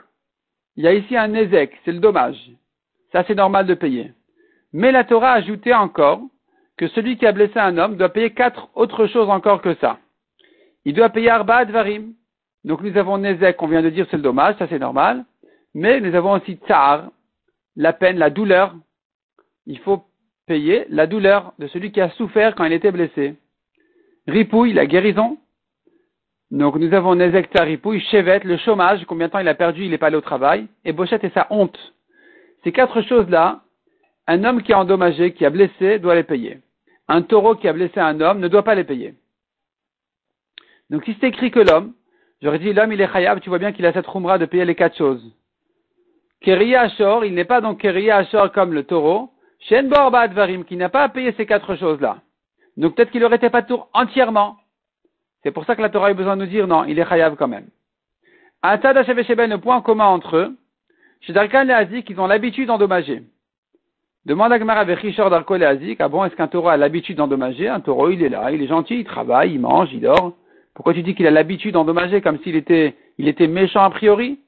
il 0.75 0.83
y 0.83 0.87
a 0.87 0.93
ici 0.93 1.15
un 1.15 1.33
ézec, 1.33 1.71
c'est 1.85 1.93
le 1.93 1.99
dommage. 1.99 2.51
Ça 3.13 3.23
c'est 3.25 3.35
normal 3.35 3.65
de 3.67 3.73
payer. 3.73 4.11
Mais 4.73 4.91
la 4.91 5.05
Torah 5.05 5.31
a 5.31 5.37
ajouté 5.37 5.73
encore 5.73 6.19
que 6.75 6.89
celui 6.89 7.17
qui 7.17 7.25
a 7.25 7.31
blessé 7.31 7.57
un 7.57 7.77
homme 7.77 7.95
doit 7.95 8.09
payer 8.09 8.31
quatre 8.31 8.67
autres 8.75 9.07
choses 9.07 9.29
encore 9.29 9.61
que 9.61 9.75
ça. 9.75 9.97
Il 10.83 10.93
doit 10.93 11.09
payer 11.09 11.29
Arba 11.29 11.57
Advarim. 11.57 12.13
Donc 12.65 12.81
nous 12.81 12.97
avons 12.97 13.17
Nezek, 13.17 13.61
on 13.63 13.67
vient 13.67 13.81
de 13.81 13.89
dire 13.89 14.05
c'est 14.11 14.17
le 14.17 14.23
dommage, 14.23 14.57
ça 14.57 14.67
c'est 14.67 14.79
normal. 14.79 15.23
Mais 15.77 16.01
nous 16.01 16.15
avons 16.15 16.31
aussi 16.31 16.55
Tsar, 16.65 17.11
la 17.75 17.93
peine, 17.93 18.17
la 18.17 18.31
douleur. 18.31 18.73
Il 19.67 19.77
faut 19.77 20.05
payer 20.47 20.87
la 20.89 21.05
douleur 21.05 21.53
de 21.59 21.67
celui 21.67 21.91
qui 21.91 22.01
a 22.01 22.09
souffert 22.09 22.55
quand 22.55 22.63
il 22.63 22.73
était 22.73 22.91
blessé. 22.91 23.35
Ripouille, 24.27 24.73
la 24.73 24.87
guérison. 24.87 25.37
Donc 26.49 26.77
nous 26.77 26.91
avons 26.95 27.13
Nezek, 27.13 27.51
Ripouille, 27.53 28.01
Chevet, 28.09 28.39
le 28.39 28.57
chômage, 28.57 29.05
combien 29.05 29.27
de 29.27 29.33
temps 29.33 29.37
il 29.37 29.47
a 29.47 29.53
perdu, 29.53 29.83
il 29.83 29.91
n'est 29.91 29.99
pas 29.99 30.07
allé 30.07 30.15
au 30.15 30.21
travail. 30.21 30.65
Et 30.83 30.93
Bochette 30.93 31.23
et 31.23 31.29
sa 31.29 31.45
honte. 31.51 31.77
Ces 32.63 32.71
quatre 32.71 33.03
choses-là, 33.03 33.61
un 34.25 34.45
homme 34.45 34.63
qui 34.63 34.73
a 34.73 34.79
endommagé, 34.79 35.33
qui 35.33 35.45
a 35.45 35.51
blessé, 35.51 35.99
doit 35.99 36.15
les 36.15 36.23
payer. 36.23 36.59
Un 37.07 37.21
taureau 37.21 37.53
qui 37.53 37.67
a 37.67 37.73
blessé 37.73 37.99
un 37.99 38.19
homme 38.19 38.39
ne 38.39 38.47
doit 38.47 38.63
pas 38.63 38.73
les 38.73 38.83
payer. 38.83 39.13
Donc 40.89 41.05
si 41.05 41.15
c'est 41.21 41.27
écrit 41.27 41.51
que 41.51 41.59
l'homme, 41.59 41.93
j'aurais 42.41 42.57
dit 42.57 42.73
l'homme 42.73 42.93
il 42.93 42.99
est 42.99 43.13
khayab, 43.13 43.41
tu 43.41 43.49
vois 43.49 43.59
bien 43.59 43.73
qu'il 43.73 43.85
a 43.85 43.93
cette 43.93 44.07
khumra 44.07 44.39
de 44.39 44.45
payer 44.47 44.65
les 44.65 44.73
quatre 44.73 44.97
choses. 44.97 45.23
Keria 46.41 46.81
Ashor, 46.81 47.25
il 47.25 47.33
n'est 47.33 47.45
pas 47.45 47.61
donc 47.61 47.79
Keria 47.79 48.17
Ashor 48.17 48.51
comme 48.51 48.73
le 48.73 48.83
taureau. 48.83 49.31
Shen 49.59 49.91
Advarim, 49.93 50.63
qui 50.65 50.75
n'a 50.75 50.89
pas 50.89 51.03
à 51.03 51.09
payer 51.09 51.33
ces 51.33 51.45
quatre 51.45 51.75
choses-là. 51.75 52.17
Donc 52.77 52.95
peut-être 52.95 53.11
qu'il 53.11 53.23
aurait 53.23 53.37
été 53.37 53.49
pas 53.49 53.63
tour 53.63 53.89
entièrement. 53.93 54.57
C'est 55.43 55.51
pour 55.51 55.65
ça 55.65 55.75
que 55.75 55.81
la 55.81 55.89
Torah 55.89 56.07
a 56.07 56.11
eu 56.11 56.13
besoin 56.13 56.37
de 56.37 56.43
nous 56.43 56.49
dire 56.49 56.67
non, 56.67 56.85
il 56.85 56.99
est 56.99 57.07
chayav 57.07 57.35
quand 57.35 57.47
même. 57.47 57.67
Atad 58.61 59.03
Sheben, 59.05 59.49
le 59.49 59.57
point 59.59 59.81
commun 59.81 60.05
entre 60.05 60.37
eux, 60.37 60.57
chez 61.21 61.33
Darkan 61.33 61.67
et 61.69 61.73
Azik, 61.73 62.09
ils 62.09 62.19
ont 62.19 62.27
l'habitude 62.27 62.67
d'endommager. 62.67 63.23
Demande 64.25 64.51
à 64.51 64.59
Gmara 64.59 64.83
Vechishor 64.83 65.29
Darko 65.29 65.55
et 65.55 65.65
Azik, 65.65 66.01
ah 66.01 66.09
bon, 66.09 66.25
est-ce 66.25 66.35
qu'un 66.35 66.47
taureau 66.47 66.69
a 66.69 66.77
l'habitude 66.77 67.17
d'endommager? 67.17 67.69
Un 67.69 67.79
taureau, 67.79 68.09
il 68.09 68.21
est 68.21 68.29
là, 68.29 68.51
il 68.51 68.61
est 68.61 68.67
gentil, 68.67 68.99
il 68.99 69.05
travaille, 69.05 69.53
il 69.53 69.59
mange, 69.59 69.89
il 69.93 70.01
dort. 70.01 70.33
Pourquoi 70.75 70.93
tu 70.93 71.01
dis 71.01 71.15
qu'il 71.15 71.25
a 71.27 71.31
l'habitude 71.31 71.73
d'endommager 71.73 72.21
comme 72.21 72.39
s'il 72.39 72.55
était, 72.55 72.95
il 73.17 73.27
était 73.27 73.47
méchant 73.47 73.83
a 73.83 73.89
priori? 73.89 74.39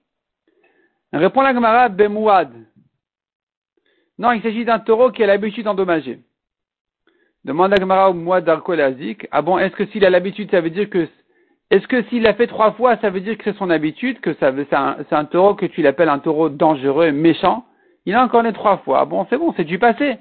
Répond 1.14 1.42
la 1.42 1.54
Gemara 1.54 1.90
Bemouad. 1.90 2.52
Non, 4.20 4.34
il 4.34 4.42
s'agit 4.42 4.66
d'un 4.66 4.80
taureau 4.80 5.12
qui 5.12 5.24
a 5.24 5.28
l'habitude 5.28 5.64
d'endommager. 5.64 6.20
Demande 7.46 7.72
la 7.72 7.78
Gemara 7.78 8.10
au 8.10 8.14
Mouad 8.14 8.48
Azik. 8.50 9.28
Ah 9.32 9.42
bon, 9.42 9.58
est-ce 9.58 9.76
que 9.76 9.86
s'il 9.88 10.06
a 10.06 10.10
l'habitude, 10.10 10.52
ça 10.52 10.60
veut 10.60 10.70
dire 10.70 10.90
que, 10.90 11.08
est-ce 11.72 11.88
que 11.88 12.04
s'il 12.04 12.24
l'a 12.24 12.34
fait 12.34 12.48
trois 12.48 12.74
fois, 12.74 12.98
ça 12.98 13.10
veut 13.10 13.22
dire 13.22 13.38
que 13.38 13.46
c'est 13.46 13.58
son 13.58 13.70
habitude, 13.70 14.20
que 14.20 14.34
c'est 14.34 14.74
un, 15.14 15.26
taureau 15.26 15.56
que 15.56 15.66
tu 15.66 15.82
l'appelles 15.82 16.10
un 16.10 16.20
taureau 16.20 16.50
dangereux 16.50 17.08
et 17.08 17.12
méchant? 17.14 17.66
Il 18.06 18.14
a 18.14 18.24
encore 18.24 18.44
né 18.44 18.52
trois 18.52 18.80
fois. 18.80 19.00
Ah 19.02 19.06
bon, 19.06 19.26
c'est 19.30 19.38
bon, 19.38 19.54
c'est 19.56 19.64
du 19.64 19.80
passé. 19.80 20.18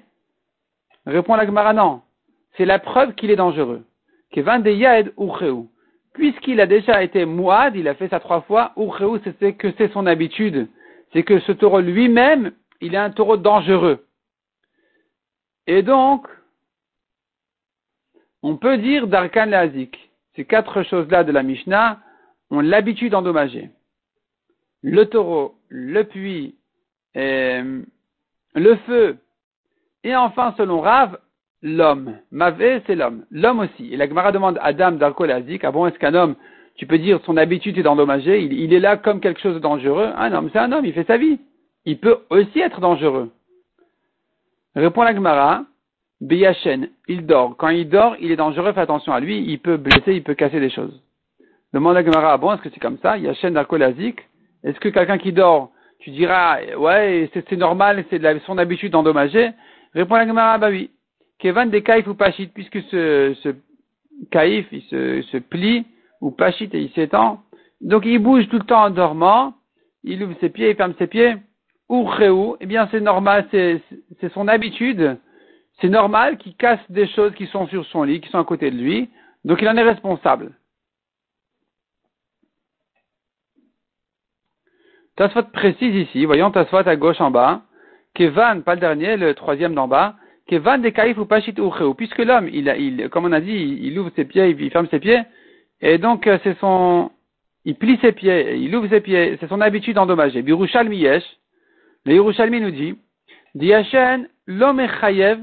Répond 1.07 1.35
la 1.35 1.46
Gemara 1.46 1.72
non. 1.72 2.03
C'est 2.57 2.66
la 2.66 2.79
preuve 2.79 3.14
qu'il 3.14 3.31
est 3.31 3.37
dangereux. 3.37 3.85
Puisqu'il 6.14 6.61
a 6.61 6.66
déjà 6.66 7.03
été 7.03 7.24
mouad, 7.24 7.74
il 7.74 7.88
a 7.88 7.94
fait 7.94 8.09
ça 8.09 8.20
trois 8.20 8.42
fois, 8.42 8.72
Urcheou, 8.77 9.18
c'est 9.40 9.55
que 9.55 9.72
c'est 9.77 9.92
son 9.92 10.07
habitude. 10.07 10.68
C'est 11.12 11.23
que 11.23 11.40
ce 11.40 11.53
taureau 11.53 11.81
lui-même, 11.81 12.53
il 12.81 12.94
est 12.94 12.99
un 12.99 13.11
taureau 13.11 13.37
dangereux. 13.37 14.05
Et 15.66 15.83
donc, 15.83 16.27
on 18.42 18.57
peut 18.57 18.79
dire 18.79 19.07
d'Arkan 19.07 19.47
Lazik, 19.47 20.11
ces 20.37 20.44
quatre 20.44 20.83
choses-là 20.83 21.25
de 21.25 21.33
la 21.33 21.42
Mishnah 21.42 22.01
ont 22.51 22.61
l'habitude 22.61 23.12
d'endommager. 23.12 23.71
Le 24.83 25.05
taureau, 25.07 25.57
le 25.68 26.05
puits, 26.05 26.55
le 27.14 28.77
feu, 28.87 29.18
et 30.05 30.14
enfin, 30.14 30.55
selon 30.57 30.81
Rav, 30.81 31.18
l'homme. 31.62 32.18
Mavé, 32.31 32.83
c'est 32.87 32.94
l'homme. 32.94 33.25
L'homme 33.31 33.61
aussi. 33.61 33.92
Et 33.92 33.97
la 33.97 34.09
Gemara 34.09 34.33
demande 34.33 34.59
à 34.59 34.66
Adam 34.66 34.92
d'Arko 34.92 35.25
ah 35.29 35.71
bon, 35.73 35.87
est-ce 35.87 35.99
qu'un 35.99 36.14
homme, 36.14 36.37
tu 36.79 36.87
peux 36.87 36.99
dire 36.99 37.21
son 37.27 37.37
habitude 37.37 37.77
est 37.77 37.83
d'endommager, 37.83 38.41
il, 38.41 38.73
est 38.73 38.79
là 38.79 38.97
comme 38.97 39.21
quelque 39.21 39.41
chose 39.41 39.55
de 39.55 39.59
dangereux 39.59 40.11
Un 40.17 40.33
homme, 40.33 40.49
c'est 40.53 40.61
un 40.61 40.71
homme, 40.71 40.87
il 40.87 40.93
fait 40.93 41.07
sa 41.07 41.19
vie. 41.19 41.41
Il 41.85 41.99
peut 41.99 42.19
aussi 42.31 42.61
être 42.61 42.81
dangereux. 42.81 43.31
Répond 44.77 45.03
la 45.03 45.12
Gemara, 45.12 45.64
Beyachen, 46.21 46.88
il 47.09 47.27
dort. 47.27 47.57
Quand 47.57 47.71
il 47.71 47.88
dort, 47.88 48.14
il 48.21 48.31
est 48.31 48.37
dangereux, 48.37 48.73
fais 48.73 48.81
attention 48.81 49.12
à 49.12 49.19
lui, 49.19 49.41
il 49.41 49.59
peut 49.59 49.77
blesser, 49.77 50.14
il 50.14 50.23
peut 50.23 50.35
casser 50.35 50.61
des 50.61 50.71
choses. 50.71 51.03
Demande 51.75 51.95
la 51.95 52.05
Gemara, 52.05 52.38
bon, 52.38 52.53
est-ce 52.53 52.62
que 52.62 52.71
c'est 52.73 52.81
comme 52.81 52.99
ça? 53.03 53.19
Yachen 53.19 53.55
d'Arko 53.55 53.77
Est-ce 53.77 54.79
que 54.79 54.88
quelqu'un 54.88 55.19
qui 55.19 55.33
dort, 55.33 55.73
tu 55.99 56.11
diras, 56.11 56.59
ouais, 56.77 57.29
c'est 57.35 57.53
normal, 57.53 58.05
c'est 58.09 58.23
son 58.47 58.57
habitude 58.57 58.93
d'endommager? 58.93 59.51
Répond 59.95 60.14
la 60.14 60.29
Gemara, 60.29 60.59
bah 60.59 60.69
oui. 60.71 60.91
Kevan 61.41 61.71
des 61.71 61.83
kaif 61.83 62.07
ou 62.07 62.14
pachit, 62.14 62.47
puisque 62.47 62.81
ce, 62.83 63.35
ce 63.43 63.49
kaif, 64.31 64.67
il 64.71 64.83
se 65.25 65.38
plie, 65.38 65.85
ou 66.21 66.31
pachit 66.31 66.69
et 66.73 66.81
il 66.81 66.91
s'étend. 66.93 67.43
Donc 67.81 68.05
il 68.05 68.19
bouge 68.19 68.49
tout 68.49 68.59
le 68.59 68.65
temps 68.65 68.85
en 68.85 68.91
dormant, 68.91 69.55
il 70.03 70.23
ouvre 70.23 70.35
ses 70.41 70.51
pieds, 70.51 70.71
il 70.71 70.77
ferme 70.77 70.95
ses 70.99 71.07
pieds. 71.07 71.37
Ou 71.89 72.07
eh 72.61 72.67
bien 72.67 72.87
c'est 72.91 73.01
normal, 73.01 73.49
c'est 73.51 74.33
son 74.35 74.47
habitude. 74.47 75.19
C'est 75.81 75.89
normal 75.89 76.37
qu'il 76.37 76.55
casse 76.55 76.81
des 76.91 77.07
choses 77.09 77.35
qui 77.35 77.47
sont 77.47 77.67
sur 77.69 77.87
son 77.87 78.03
lit, 78.03 78.21
qui 78.21 78.29
sont 78.29 78.39
à 78.39 78.45
côté 78.45 78.71
de 78.71 78.77
lui. 78.77 79.09
Donc 79.45 79.63
il 79.63 79.69
en 79.69 79.77
est 79.77 79.83
responsable. 79.83 80.53
Tasfot 85.17 85.45
précise 85.53 85.95
ici, 85.95 86.27
voyons 86.27 86.51
Tasfot 86.51 86.87
à 86.87 86.97
gauche 86.97 87.21
en 87.21 87.31
bas. 87.31 87.63
Kevan, 88.15 88.63
pas 88.63 88.75
le 88.75 88.81
dernier, 88.81 89.17
le 89.17 89.35
troisième 89.35 89.75
d'en 89.75 89.89
bas 89.89 90.17
van 90.57 90.79
de 90.79 90.89
kaif 90.89 91.19
ou 91.19 91.27
pashit 91.27 91.55
puisque 91.97 92.19
l'homme, 92.19 92.49
il, 92.51 92.75
il, 92.79 93.09
comme 93.11 93.27
on 93.27 93.33
a 93.33 93.41
dit, 93.41 93.79
il, 93.83 93.99
ouvre 93.99 94.11
ses 94.17 94.25
pieds, 94.25 94.49
il, 94.49 94.71
ferme 94.71 94.89
ses 94.91 94.99
pieds, 94.99 95.21
et 95.81 95.99
donc 95.99 96.27
euh, 96.27 96.38
c'est 96.43 96.59
son, 96.59 97.11
il 97.64 97.77
plie 97.77 97.99
ses 98.01 98.12
pieds, 98.12 98.57
il 98.57 98.75
ouvre 98.75 98.88
ses 98.88 99.01
pieds, 99.01 99.37
c'est 99.41 99.49
son 99.49 99.61
habitude 99.61 99.95
d'endommager. 99.95 100.43
Birushal 100.43 100.88
miyesh, 100.88 101.25
le 102.05 102.14
Yerushalmi 102.14 102.61
nous 102.61 102.71
dit, 102.71 102.97
Diyachen 103.55 104.29
l'homme 104.47 104.87
chayev, 105.01 105.41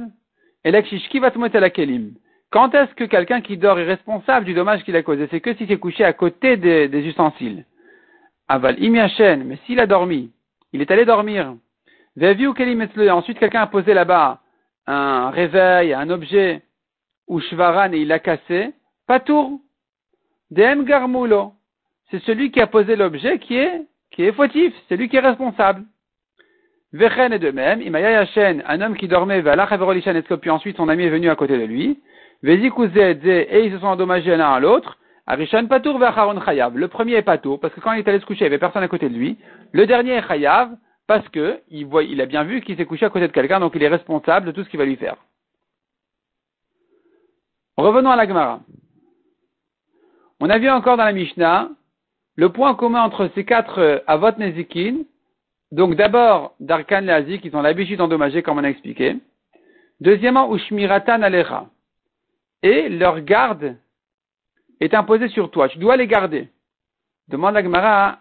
et 0.63 1.71
kelim. 1.71 2.13
Quand 2.51 2.73
est-ce 2.73 2.93
que 2.95 3.03
quelqu'un 3.03 3.41
qui 3.41 3.57
dort 3.57 3.79
est 3.79 3.85
responsable 3.85 4.45
du 4.45 4.53
dommage 4.53 4.83
qu'il 4.83 4.95
a 4.95 5.03
causé? 5.03 5.27
C'est 5.29 5.41
que 5.41 5.53
s'il 5.53 5.67
s'est 5.67 5.77
couché 5.77 6.03
à 6.03 6.13
côté 6.13 6.57
des, 6.57 6.87
des 6.87 7.01
ustensiles. 7.07 7.65
Aval 8.47 8.81
imiachen, 8.81 9.43
mais 9.43 9.57
s'il 9.65 9.79
a 9.79 9.85
dormi, 9.85 10.31
il 10.73 10.81
est 10.81 10.89
allé 10.91 11.05
dormir. 11.05 11.55
Veviu 12.15 12.53
kelim 12.53 12.87
ensuite 13.11 13.39
quelqu'un 13.39 13.61
a 13.61 13.67
posé 13.67 13.93
là-bas 13.93 14.39
un 14.87 15.29
réveil, 15.31 15.93
un 15.93 16.09
objet, 16.09 16.61
ou 17.27 17.39
shvaran 17.39 17.91
et 17.93 17.99
il 17.99 18.07
l'a 18.07 18.19
cassé, 18.19 18.73
patour. 19.07 19.59
Dem 20.51 20.83
garmulo. 20.83 21.53
C'est 22.11 22.21
celui 22.23 22.51
qui 22.51 22.61
a 22.61 22.67
posé 22.67 22.95
l'objet 22.95 23.39
qui 23.39 23.57
est, 23.57 23.81
qui 24.11 24.23
est 24.23 24.31
fautif, 24.31 24.73
c'est 24.87 24.95
lui 24.95 25.09
qui 25.09 25.17
est 25.17 25.21
responsable. 25.21 25.83
Vechen 26.93 27.33
est 27.33 27.39
de 27.39 27.51
même, 27.51 27.81
Imaya 27.81 28.25
un 28.67 28.81
homme 28.81 28.95
qui 28.95 29.07
dormait, 29.07 29.39
est 29.39 30.35
puis 30.37 30.49
ensuite 30.49 30.77
son 30.77 30.87
ami 30.87 31.03
est 31.03 31.09
venu 31.09 31.29
à 31.29 31.35
côté 31.35 31.57
de 31.57 31.65
lui. 31.65 31.99
et 32.43 33.65
ils 33.65 33.71
se 33.71 33.79
sont 33.79 33.87
endommagés 33.87 34.37
l'un 34.37 34.53
à 34.53 34.59
l'autre. 34.59 34.97
Arishan 35.27 35.65
Patour 35.65 35.97
Vecharon 35.97 36.39
Chayav. 36.41 36.77
Le 36.77 36.87
premier 36.87 37.15
est 37.15 37.23
Patour, 37.23 37.59
parce 37.59 37.73
que 37.73 37.79
quand 37.81 37.93
il 37.93 37.99
est 37.99 38.07
allé 38.07 38.19
se 38.19 38.25
coucher, 38.25 38.41
il 38.41 38.43
n'y 38.43 38.53
avait 38.53 38.59
personne 38.59 38.83
à 38.83 38.87
côté 38.87 39.09
de 39.09 39.15
lui. 39.15 39.37
Le 39.71 39.87
dernier 39.87 40.13
est 40.13 40.27
Chayav, 40.27 40.69
parce 41.07 41.27
que 41.29 41.59
il, 41.69 41.85
voit, 41.85 42.03
il 42.03 42.21
a 42.21 42.27
bien 42.27 42.43
vu 42.43 42.61
qu'il 42.61 42.77
s'est 42.77 42.85
couché 42.85 43.05
à 43.05 43.09
côté 43.09 43.27
de 43.27 43.33
quelqu'un, 43.33 43.59
donc 43.59 43.73
il 43.75 43.83
est 43.83 43.87
responsable 43.87 44.45
de 44.45 44.51
tout 44.51 44.63
ce 44.63 44.69
qu'il 44.69 44.79
va 44.79 44.85
lui 44.85 44.95
faire. 44.95 45.17
Revenons 47.77 48.11
à 48.11 48.15
la 48.15 48.27
Gemara. 48.27 48.61
On 50.39 50.49
a 50.49 50.57
vu 50.57 50.69
encore 50.69 50.97
dans 50.97 51.05
la 51.05 51.13
Mishnah 51.13 51.69
le 52.35 52.49
point 52.49 52.75
commun 52.75 53.03
entre 53.03 53.29
ces 53.35 53.45
quatre 53.45 53.79
euh, 53.79 53.99
Avot 54.07 54.37
Nezikin. 54.37 55.03
Donc 55.71 55.95
d'abord, 55.95 56.55
Darkan 56.59 57.01
Lazik, 57.01 57.43
ils 57.45 57.55
ont 57.55 57.61
l'habitude 57.61 57.97
d'endommager, 57.97 58.43
comme 58.43 58.57
on 58.57 58.63
a 58.63 58.69
expliqué. 58.69 59.17
Deuxièmement, 60.01 60.53
Ushmiratan 60.53 61.21
Alecha. 61.21 61.67
Et 62.61 62.89
leur 62.89 63.21
garde 63.21 63.75
est 64.79 64.93
imposée 64.93 65.29
sur 65.29 65.51
toi. 65.51 65.69
Tu 65.69 65.77
dois 65.77 65.95
les 65.95 66.07
garder. 66.07 66.49
Demande 67.29 67.55
la 67.55 67.63
Gemara, 67.63 68.19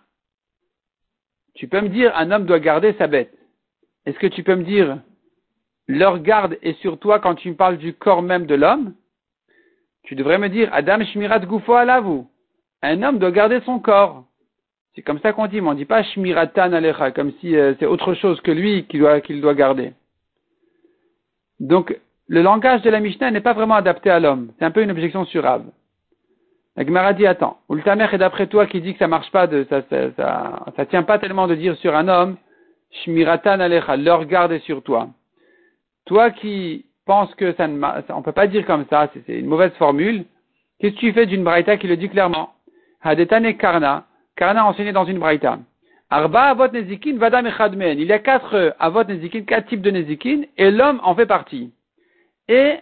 tu 1.55 1.69
peux 1.69 1.81
me 1.81 1.89
dire, 1.89 2.17
un 2.17 2.31
homme 2.31 2.47
doit 2.47 2.59
garder 2.59 2.95
sa 2.99 3.07
bête. 3.07 3.37
Est-ce 4.07 4.19
que 4.19 4.27
tu 4.27 4.43
peux 4.43 4.55
me 4.55 4.65
dire, 4.65 4.99
leur 5.87 6.19
garde 6.21 6.59
est 6.63 6.79
sur 6.81 6.99
toi 6.99 7.21
quand 7.21 7.35
tu 7.35 7.51
me 7.51 7.57
parles 7.57 7.79
du 7.79 7.95
corps 7.95 8.23
même 8.23 8.47
de 8.47 8.55
l'homme? 8.55 8.95
Tu 10.05 10.15
devrais 10.15 10.39
me 10.39 10.49
dire, 10.49 10.69
Adam 10.73 11.05
Shmirat 11.05 11.41
Gufo 11.41 11.75
vous. 12.03 12.29
Un 12.83 13.03
homme 13.03 13.19
doit 13.19 13.31
garder 13.31 13.61
son 13.65 13.79
corps. 13.79 14.25
C'est 14.95 15.03
comme 15.03 15.19
ça 15.21 15.33
qu'on 15.33 15.47
dit, 15.47 15.61
mais 15.61 15.69
on 15.69 15.73
ne 15.73 15.79
dit 15.79 15.87
pas 15.87 16.03
Shmiratan 16.03 16.73
Alecha, 16.73 17.11
comme 17.11 17.33
si 17.41 17.57
euh, 17.57 17.75
c'est 17.79 17.87
autre 17.87 18.15
chose 18.15 18.41
que 18.43 18.53
lui 18.53 18.85
qu'il 18.87 19.01
doit, 19.01 19.55
garder. 19.55 19.93
Donc, 21.59 21.99
le 22.29 22.43
langage 22.43 22.83
de 22.83 22.91
la 22.91 23.01
Mishnah 23.01 23.31
n'est 23.31 23.41
pas 23.41 23.55
vraiment 23.55 23.75
adapté 23.75 24.11
à 24.11 24.21
l'homme. 24.21 24.53
C'est 24.59 24.65
un 24.65 24.71
peu 24.71 24.83
une 24.83 24.91
objection 24.91 25.25
sur 25.25 25.43
Rav. 25.43 25.65
La 26.77 26.85
Gemara 26.85 27.13
dit, 27.13 27.27
attends, 27.27 27.59
Ultamer 27.71 28.09
est 28.13 28.19
d'après 28.19 28.47
toi 28.47 28.67
qui 28.67 28.81
dit 28.81 28.93
que 28.93 28.99
ça 28.99 29.09
marche 29.09 29.31
pas, 29.31 29.47
de, 29.47 29.67
ça, 29.69 29.83
ça, 29.89 30.65
ça, 30.77 30.87
tient 30.87 31.05
pas 31.05 31.19
tellement 31.19 31.49
de 31.49 31.55
dire 31.55 31.77
sur 31.79 31.95
un 31.97 32.07
homme, 32.09 32.37
Shmiratan 32.91 33.61
Alecha, 33.61 33.97
leur 33.97 34.27
garde 34.27 34.53
est 34.53 34.65
sur 34.65 34.83
toi. 34.83 35.09
Toi 36.05 36.31
qui 36.31 36.85
penses 37.05 37.35
que 37.35 37.53
ça 37.55 37.67
ne, 37.67 37.81
on 38.11 38.23
peut 38.23 38.33
pas 38.33 38.47
dire 38.47 38.67
comme 38.67 38.87
ça, 38.91 39.09
c'est 39.27 39.39
une 39.39 39.47
mauvaise 39.47 39.73
formule, 39.73 40.25
qu'est-ce 40.79 40.95
que 40.95 41.01
tu 41.01 41.13
fais 41.13 41.27
d'une 41.27 41.45
braïta 41.45 41.77
qui 41.77 41.87
le 41.87 41.97
dit 41.97 42.09
clairement? 42.09 42.55
Hadetane 43.03 43.57
Karna, 43.57 44.05
Karna 44.37 44.67
a 44.67 44.93
dans 44.93 45.05
une 45.05 45.19
braïta. 45.19 45.59
Arba 46.11 46.43
avot 46.43 46.69
nezikin 46.69 47.17
vadam 47.17 47.47
echadmen. 47.47 47.99
Il 47.99 48.07
y 48.07 48.13
a 48.13 48.19
quatre 48.19 48.75
avot 48.79 49.05
nezikin, 49.05 49.43
quatre 49.43 49.69
types 49.69 49.83
de 49.83 49.91
nezikin, 49.91 50.43
et 50.57 50.71
l'homme 50.71 51.01
en 51.03 51.15
fait 51.15 51.27
partie. 51.27 51.73
Et 52.49 52.77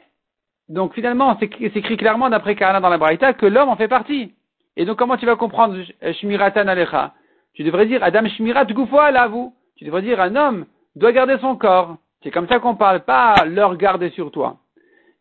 donc 0.68 0.94
finalement, 0.94 1.36
c'est 1.38 1.76
écrit 1.76 1.96
clairement 1.96 2.30
d'après 2.30 2.54
Karana 2.54 2.80
dans 2.80 2.88
la 2.88 2.98
Braïta 2.98 3.32
que 3.32 3.46
l'homme 3.46 3.68
en 3.68 3.76
fait 3.76 3.88
partie. 3.88 4.34
Et 4.76 4.84
donc 4.84 4.98
comment 4.98 5.16
tu 5.16 5.26
vas 5.26 5.36
comprendre 5.36 5.76
Shmiratan 6.20 6.68
Alecha? 6.68 7.14
Tu 7.54 7.62
devrais 7.62 7.86
dire 7.86 8.02
Adam 8.02 8.26
Shmirat 8.26 8.66
Goufoa 8.66 9.10
là 9.10 9.28
vous. 9.28 9.54
Tu 9.76 9.84
devrais 9.84 10.02
dire 10.02 10.20
un 10.20 10.34
homme 10.36 10.66
doit 10.96 11.12
garder 11.12 11.38
son 11.40 11.56
corps. 11.56 11.96
C'est 12.22 12.30
comme 12.30 12.48
ça 12.48 12.58
qu'on 12.60 12.76
parle, 12.76 13.00
pas 13.00 13.44
leur 13.44 13.76
garder 13.76 14.10
sur 14.10 14.30
toi. 14.30 14.58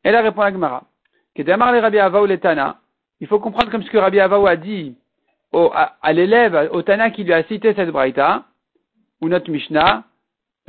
Elle 0.04 0.16
a 0.16 0.22
répondu 0.22 0.48
à 0.48 0.52
Gemara. 0.52 0.84
Kedamar 1.36 1.72
le 1.72 1.80
Rabbi 1.80 2.00
Avaou 2.00 2.28
Tana. 2.38 2.78
Il 3.20 3.28
faut 3.28 3.40
comprendre 3.40 3.72
comme 3.72 3.84
ce 3.84 3.90
que 3.90 3.98
Rabbi 3.98 4.20
Avaou 4.20 4.48
a 4.48 4.56
dit 4.56 4.96
au, 5.52 5.72
à, 5.74 6.14
l'élève, 6.14 6.70
au 6.72 6.82
Tana 6.82 7.10
qui 7.10 7.24
lui 7.24 7.34
a 7.34 7.44
cité 7.44 7.74
cette 7.74 7.90
Braïta, 7.90 8.46
ou 9.22 9.30
notre 9.30 9.50
Mishnah, 9.50 10.04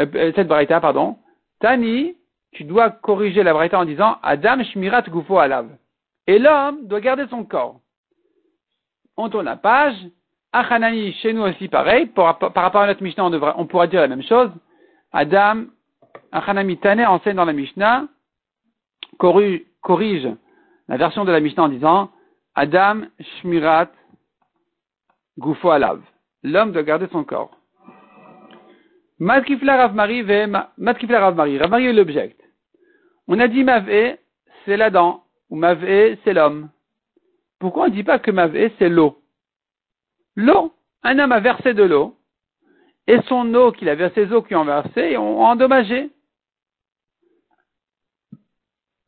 euh, 0.01 0.07
euh, 0.15 0.33
cette 0.35 0.49
Braïta, 0.49 0.81
pardon. 0.81 1.19
Tani, 1.61 2.17
tu 2.53 2.65
dois 2.65 2.91
corriger 2.91 3.43
la 3.43 3.53
Braïta 3.53 3.79
en 3.79 3.85
disant 3.85 4.19
Adam 4.23 4.63
Shmirat 4.63 5.03
Gufo 5.03 5.39
Alav. 5.39 5.69
Et 6.27 6.39
l'homme 6.39 6.87
doit 6.87 7.01
garder 7.01 7.27
son 7.29 7.45
corps. 7.45 7.81
On 9.17 9.29
tourne 9.29 9.47
la 9.47 9.57
page. 9.57 9.97
Achanani, 10.53 11.13
chez 11.15 11.33
nous 11.33 11.43
aussi 11.43 11.69
pareil. 11.69 12.07
Par, 12.07 12.39
rapport 12.39 12.83
à 12.83 12.87
notre 12.87 13.03
Mishnah, 13.03 13.25
on, 13.25 13.33
on 13.33 13.67
pourra 13.67 13.87
dire 13.87 14.01
la 14.01 14.09
même 14.09 14.23
chose. 14.23 14.51
Adam, 15.13 15.65
Achanami 16.33 16.79
Tane 16.79 17.07
enseigne 17.07 17.37
dans 17.37 17.45
la 17.45 17.53
Mishnah, 17.53 18.09
corrige 19.19 20.29
la 20.89 20.97
version 20.97 21.25
de 21.25 21.33
la 21.33 21.41
Mishnah 21.41 21.65
en 21.65 21.69
disant 21.69 22.11
Adam 22.55 23.03
Shmirat 23.21 23.91
Gufo 25.39 25.71
Alav. 25.71 26.01
L'homme 26.43 26.73
doit 26.73 26.83
garder 26.83 27.07
son 27.13 27.25
corps. 27.25 27.57
Matkifla 29.19 29.77
Rav 29.77 29.95
Marie, 29.95 30.23
Rav 30.23 31.35
Marie. 31.37 31.59
Rav 31.59 31.71
Marie 31.71 31.87
est 31.87 31.93
l'object. 31.93 32.41
On 33.29 33.39
a 33.39 33.47
dit 33.47 33.63
Mavé, 33.63 34.19
c'est 34.65 34.77
la 34.77 34.91
dent, 34.91 35.25
ou 35.49 35.57
Mavé, 35.57 36.19
c'est 36.25 36.33
l'homme. 36.33 36.71
Pourquoi 37.61 37.85
on 37.85 37.89
ne 37.89 37.93
dit 37.93 38.03
pas 38.03 38.19
que 38.19 38.31
Mavé, 38.31 38.73
c'est 38.79 38.89
l'eau? 38.89 39.23
L'eau. 40.35 40.73
Un 41.05 41.19
homme 41.19 41.33
a 41.33 41.41
versé 41.41 41.75
de 41.75 41.83
l'eau, 41.83 42.17
et 43.07 43.21
son 43.23 43.55
eau 43.55 43.71
qu'il 43.73 43.89
a 43.89 43.95
versé, 43.95 44.27
ses 44.27 44.33
eaux 44.33 44.43
qui 44.43 44.55
ont 44.55 44.65
versé, 44.65 45.17
ont 45.17 45.45
endommagé. 45.45 46.11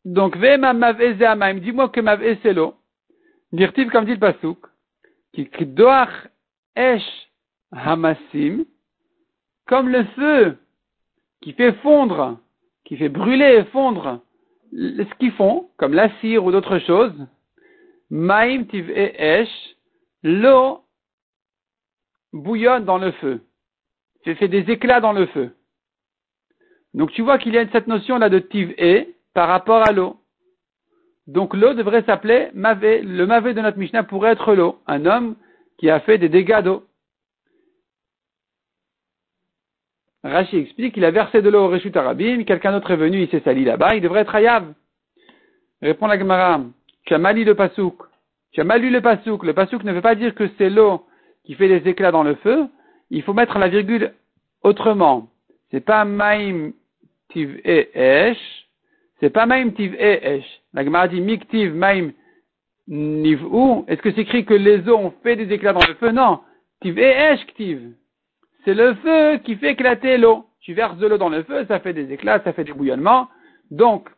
Donc, 0.05 0.37
Vema 0.37 0.73
Mavé 0.73 1.15
Zéamaim, 1.17 1.55
dis-moi 1.55 1.89
que 1.89 2.01
Mavé, 2.01 2.39
c'est 2.43 2.53
l'eau. 2.53 2.75
Dirtiv, 3.53 3.91
comme 3.91 4.05
dit 4.05 4.13
le 4.13 4.19
Pasouk, 4.19 4.59
qui 5.33 5.47
doach 5.67 6.29
esh 6.77 7.29
hamasim, 7.73 8.65
comme 9.67 9.89
le 9.89 10.05
feu 10.17 10.59
qui 11.41 11.53
fait 11.53 11.73
fondre 11.75 12.39
qui 12.85 12.97
fait 12.97 13.09
brûler 13.09 13.61
et 13.61 13.65
fondre 13.65 14.21
ce 14.73 15.15
qu'ils 15.19 15.33
font, 15.33 15.71
comme 15.77 15.95
la 15.95 16.11
cire 16.21 16.45
ou 16.45 16.53
d'autres 16.53 16.79
choses, 16.81 17.15
maim 18.11 18.65
tiv 18.65 18.91
et 18.91 19.41
esh, 19.41 19.77
l'eau 20.23 20.81
bouillonne 22.33 22.85
dans 22.85 22.99
le 22.99 23.13
feu, 23.13 23.41
fait, 24.25 24.35
fait 24.35 24.49
des 24.49 24.71
éclats 24.71 25.01
dans 25.01 25.13
le 25.13 25.27
feu. 25.27 25.55
Donc 26.93 27.13
tu 27.13 27.23
vois 27.23 27.39
qu'il 27.39 27.55
y 27.55 27.59
a 27.59 27.69
cette 27.71 27.87
notion 27.87 28.19
là 28.19 28.29
de 28.29 28.39
tiv 28.39 28.75
et 28.77 29.14
par 29.35 29.49
rapport 29.49 29.87
à 29.87 29.93
l'eau. 29.93 30.17
Donc 31.27 31.55
l'eau 31.55 31.75
devrait 31.75 32.05
s'appeler 32.05 32.49
mavé. 32.55 33.03
Le 33.03 33.27
mavé 33.27 33.55
de 33.55 33.61
notre 33.61 33.79
Mishnah 33.79 34.05
pourrait 34.05 34.33
être 34.33 34.55
l'eau, 34.55 34.81
un 34.87 35.07
homme 35.07 35.37
qui 35.79 35.91
a 35.91 36.01
fait 36.01 36.19
des 36.19 36.29
dégâts 36.29 36.63
d'eau. 36.63 36.85
Rashi 40.23 40.57
explique 40.57 40.95
qu'il 40.95 41.05
a 41.05 41.11
versé 41.11 41.43
de 41.43 41.51
l'eau 41.51 41.65
au 41.65 41.69
Reshut 41.69 41.95
Arabim, 41.95 42.45
quelqu'un 42.45 42.73
d'autre 42.73 42.91
est 42.91 42.97
venu, 42.97 43.23
il 43.23 43.29
s'est 43.29 43.43
sali 43.45 43.65
là-bas, 43.65 43.95
il 43.95 44.01
devrait 44.01 44.21
être 44.21 44.35
Hayav. 44.35 44.73
Répond 45.83 46.07
la 46.07 46.19
Gemara, 46.19 46.63
tu 47.05 47.13
as 47.13 47.19
mal 47.19 47.37
lu 47.37 47.45
le 47.45 47.55
pasouk. 47.55 48.03
Tu 48.53 48.61
as 48.61 48.65
mal 48.65 48.81
lu 48.81 48.89
le 48.91 49.03
pasouk. 49.03 49.45
Le 49.45 49.53
pasouk 49.53 49.85
ne 49.85 49.93
veut 49.93 50.01
pas 50.01 50.15
dire 50.15 50.35
que 50.35 50.49
c'est 50.57 50.71
l'eau 50.71 51.05
qui 51.45 51.55
fait 51.55 51.69
des 51.69 51.91
éclats 51.91 52.13
dans 52.13 52.23
le 52.23 52.37
feu. 52.37 52.69
Il 53.11 53.23
faut 53.23 53.35
mettre 53.35 53.59
la 53.59 53.69
virgule 53.69 54.15
autrement. 54.63 55.29
C'est 55.71 55.85
pas 55.85 56.05
maim 56.05 56.71
tiv 57.29 57.61
e 57.67 57.89
esh. 57.95 58.64
C'est 59.25 59.31
pas 59.31 59.47
maim 59.47 59.71
tiv 59.71 59.95
esh. 59.99 60.45
La 60.75 60.85
Gemara 60.85 61.09
dit 61.09 61.23
miktiv 61.23 61.75
maim 61.75 62.11
niv'u. 62.87 63.83
Est-ce 63.89 64.03
que 64.03 64.11
c'est 64.11 64.21
écrit 64.21 64.45
que 64.45 64.53
les 64.53 64.87
eaux 64.87 64.99
ont 64.99 65.15
fait 65.23 65.35
des 65.35 65.51
éclats 65.51 65.73
dans 65.73 65.87
le 65.89 65.95
feu? 65.95 66.11
Non. 66.11 66.41
Tiv 66.83 66.99
esh 66.99 67.47
ktiv. 67.47 67.95
C'est 68.67 68.75
le 68.75 68.93
feu 68.97 69.39
qui 69.39 69.57
fait 69.57 69.71
éclater 69.71 70.19
l'eau. 70.19 70.45
Tu 70.61 70.75
verses 70.75 70.99
de 70.99 71.07
l'eau 71.07 71.17
dans 71.17 71.31
le 71.31 71.43
feu, 71.43 71.65
ça 71.69 71.81
fait 71.81 71.95
des 71.95 72.13
éclats, 72.13 72.43
ça 72.45 72.53
fait 72.53 72.65
des 72.65 72.75
bouillonnements. 72.75 73.29
Donc, 73.71 74.11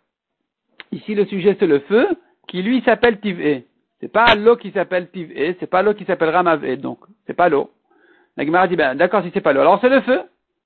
ici 0.90 1.14
le 1.14 1.24
sujet 1.26 1.56
c'est 1.60 1.68
le 1.68 1.78
feu, 1.78 2.08
qui 2.48 2.62
lui 2.62 2.82
s'appelle 2.82 3.20
Tiv'e. 3.20 3.62
C'est 4.00 4.12
pas 4.12 4.34
l'eau 4.34 4.56
qui 4.56 4.72
s'appelle 4.72 5.08
Tiv'e, 5.08 5.54
c'est 5.60 5.70
pas 5.70 5.82
l'eau 5.82 5.94
qui 5.94 6.04
s'appelle 6.04 6.30
Ramav'e, 6.30 6.78
donc 6.78 6.98
c'est 7.28 7.36
pas 7.36 7.48
l'eau. 7.48 7.70
La 8.36 8.44
Gemara 8.44 8.66
dit, 8.66 8.74
ben 8.74 8.96
d'accord 8.96 9.22
si 9.22 9.30
c'est 9.32 9.40
pas 9.40 9.52
l'eau, 9.52 9.60
alors 9.60 9.80
c'est 9.80 9.88
le 9.88 10.00
feu. 10.00 10.22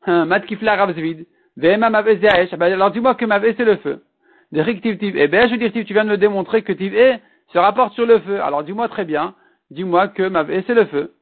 Hein, 0.07 0.25
Mat 0.25 0.47
kifla 0.47 0.77
ravzvid. 0.77 1.27
Ben, 1.59 1.83
alors 1.83 2.91
dis-moi 2.91 3.15
que 3.17 3.27
Mav'e 3.27 3.53
c'est 3.55 3.67
le 3.67 3.77
feu. 3.77 4.03
De 4.53 4.65
Eh 4.67 5.29
ben 5.29 5.47
je 5.49 5.53
veux 5.55 5.59
dire, 5.59 5.73
tu 5.73 5.93
viens 5.93 6.05
de 6.05 6.11
me 6.11 6.19
démontrer 6.19 6.63
que 6.63 6.73
Tiv'e 6.73 7.21
se 7.53 7.59
rapporte 7.59 7.95
sur 7.95 8.07
le 8.07 8.19
feu. 8.21 8.41
Alors 8.41 8.65
dis-moi 8.65 8.89
très 8.89 9.05
bien, 9.05 9.35
dis-moi 9.71 10.09
que 10.09 10.29
Mav'e 10.29 10.63
c'est 10.67 10.75
le 10.75 10.87
feu. 10.87 11.13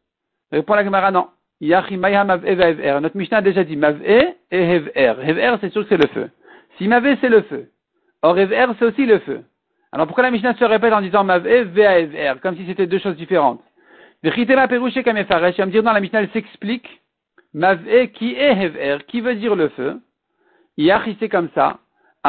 Répond 0.50 0.74
la 0.74 0.84
Gemara, 0.84 1.10
non. 1.10 1.28
Notre 1.60 3.16
Mishnah 3.16 3.38
a 3.38 3.42
déjà 3.42 3.64
dit 3.64 3.76
Mav'e 3.76 4.00
et 4.02 4.34
Hev'er. 4.50 5.14
Hev'er, 5.20 5.56
c'est 5.60 5.70
sûr 5.70 5.82
que 5.82 5.88
c'est 5.88 5.96
le 6.00 6.06
feu. 6.06 6.30
Si 6.78 6.86
Mav'e, 6.88 7.16
c'est 7.20 7.28
le 7.28 7.42
feu. 7.42 7.68
Or, 8.22 8.38
Hev'er, 8.38 8.66
c'est 8.78 8.84
aussi 8.84 9.04
le 9.04 9.18
feu. 9.18 9.42
Alors, 9.90 10.06
pourquoi 10.06 10.22
la 10.22 10.30
Mishnah 10.30 10.54
se 10.54 10.64
répète 10.64 10.92
en 10.92 11.00
disant 11.00 11.24
Mav'e, 11.24 11.64
Ve'a 11.64 11.98
Hev'er, 11.98 12.34
comme 12.40 12.56
si 12.56 12.64
c'était 12.66 12.86
deux 12.86 12.98
choses 12.98 13.16
différentes? 13.16 13.60
Vechitema 14.22 14.68
Perouché 14.68 15.02
Kamefaresh, 15.02 15.56
il 15.56 15.60
va 15.60 15.66
me 15.66 15.72
dire 15.72 15.82
dans 15.82 15.92
la 15.92 16.00
Mishnah, 16.00 16.20
elle 16.22 16.30
s'explique. 16.30 17.02
Mav'e, 17.52 18.06
qui 18.14 18.34
est 18.34 18.52
Hev'er, 18.52 19.04
qui 19.06 19.20
veut 19.20 19.34
dire 19.34 19.56
le 19.56 19.68
feu? 19.70 20.00
Yach, 20.76 21.08
c'est 21.18 21.28
comme 21.28 21.48
ça. 21.54 21.78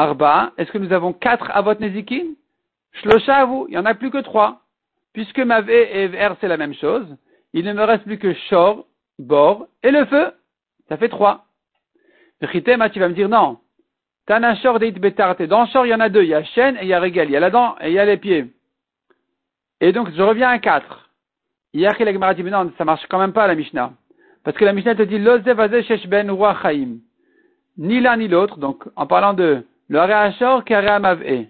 Arba, 0.00 0.52
est-ce 0.56 0.72
que 0.72 0.78
nous 0.78 0.94
avons 0.94 1.12
quatre 1.12 1.50
avot 1.50 1.74
nezikin? 1.74 2.28
Shlosha 3.02 3.44
vous, 3.44 3.66
il 3.68 3.72
n'y 3.72 3.78
en 3.78 3.84
a 3.84 3.94
plus 3.94 4.10
que 4.10 4.22
trois. 4.22 4.62
Puisque 5.12 5.40
Mav'e 5.40 5.68
et 5.68 6.04
Hev'er, 6.04 6.30
c'est 6.40 6.48
la 6.48 6.56
même 6.56 6.72
chose, 6.72 7.06
il 7.52 7.66
ne 7.66 7.74
me 7.74 7.84
reste 7.84 8.04
plus 8.04 8.16
que 8.16 8.32
Shor, 8.48 8.86
bord 9.18 9.66
et 9.82 9.90
le 9.90 10.06
feu. 10.06 10.32
Ça 10.88 10.96
fait 10.96 11.10
trois. 11.10 11.44
Chitema, 12.50 12.88
tu 12.88 12.98
vas 12.98 13.10
me 13.10 13.14
dire 13.14 13.28
non. 13.28 13.58
Tanashor 14.24 14.78
deit 14.78 14.92
betarte. 14.92 15.42
Dans 15.42 15.66
Shor, 15.66 15.84
il 15.84 15.90
y 15.90 15.94
en 15.94 16.00
a 16.00 16.08
deux. 16.08 16.22
Il 16.22 16.30
y 16.30 16.34
a 16.34 16.44
chaîne 16.44 16.78
et 16.78 16.84
il 16.84 16.88
y 16.88 16.94
a 16.94 17.00
régal. 17.00 17.28
Il 17.28 17.32
y 17.32 17.36
a 17.36 17.40
la 17.40 17.50
dent 17.50 17.76
et 17.82 17.88
il 17.88 17.92
y 17.92 17.98
a 17.98 18.06
les 18.06 18.16
pieds. 18.16 18.46
Et 19.82 19.92
donc, 19.92 20.10
je 20.12 20.22
reviens 20.22 20.48
à 20.48 20.58
quatre. 20.58 21.10
Hier, 21.74 21.92
il 22.00 22.08
a 22.08 22.34
dit, 22.34 22.42
non, 22.44 22.72
ça 22.78 22.86
marche 22.86 23.06
quand 23.10 23.18
même 23.18 23.34
pas, 23.34 23.46
la 23.46 23.54
Mishnah. 23.54 23.92
Parce 24.44 24.56
que 24.56 24.64
la 24.64 24.72
Mishnah 24.72 24.94
te 24.94 25.02
dit, 25.02 25.18
ben 26.08 27.00
Ni 27.76 28.00
l'un 28.00 28.16
ni 28.16 28.28
l'autre. 28.28 28.56
Donc, 28.56 28.84
en 28.96 29.06
parlant 29.06 29.34
de 29.34 29.66
le 29.90 30.62
Kare 30.62 30.92
Amav'e. 30.92 31.48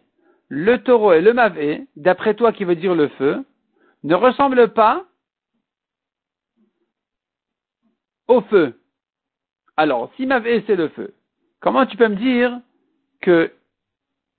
le 0.48 0.82
taureau 0.82 1.12
et 1.12 1.20
le 1.20 1.32
mavé, 1.32 1.86
d'après 1.96 2.34
toi 2.34 2.52
qui 2.52 2.64
veut 2.64 2.74
dire 2.74 2.94
le 2.94 3.08
feu, 3.08 3.44
ne 4.02 4.14
ressemblent 4.14 4.72
pas 4.72 5.04
au 8.26 8.40
feu. 8.42 8.80
Alors, 9.76 10.10
si 10.16 10.26
mavé 10.26 10.64
c'est 10.66 10.74
le 10.74 10.88
feu, 10.88 11.14
comment 11.60 11.86
tu 11.86 11.96
peux 11.96 12.08
me 12.08 12.16
dire 12.16 12.58
que 13.20 13.52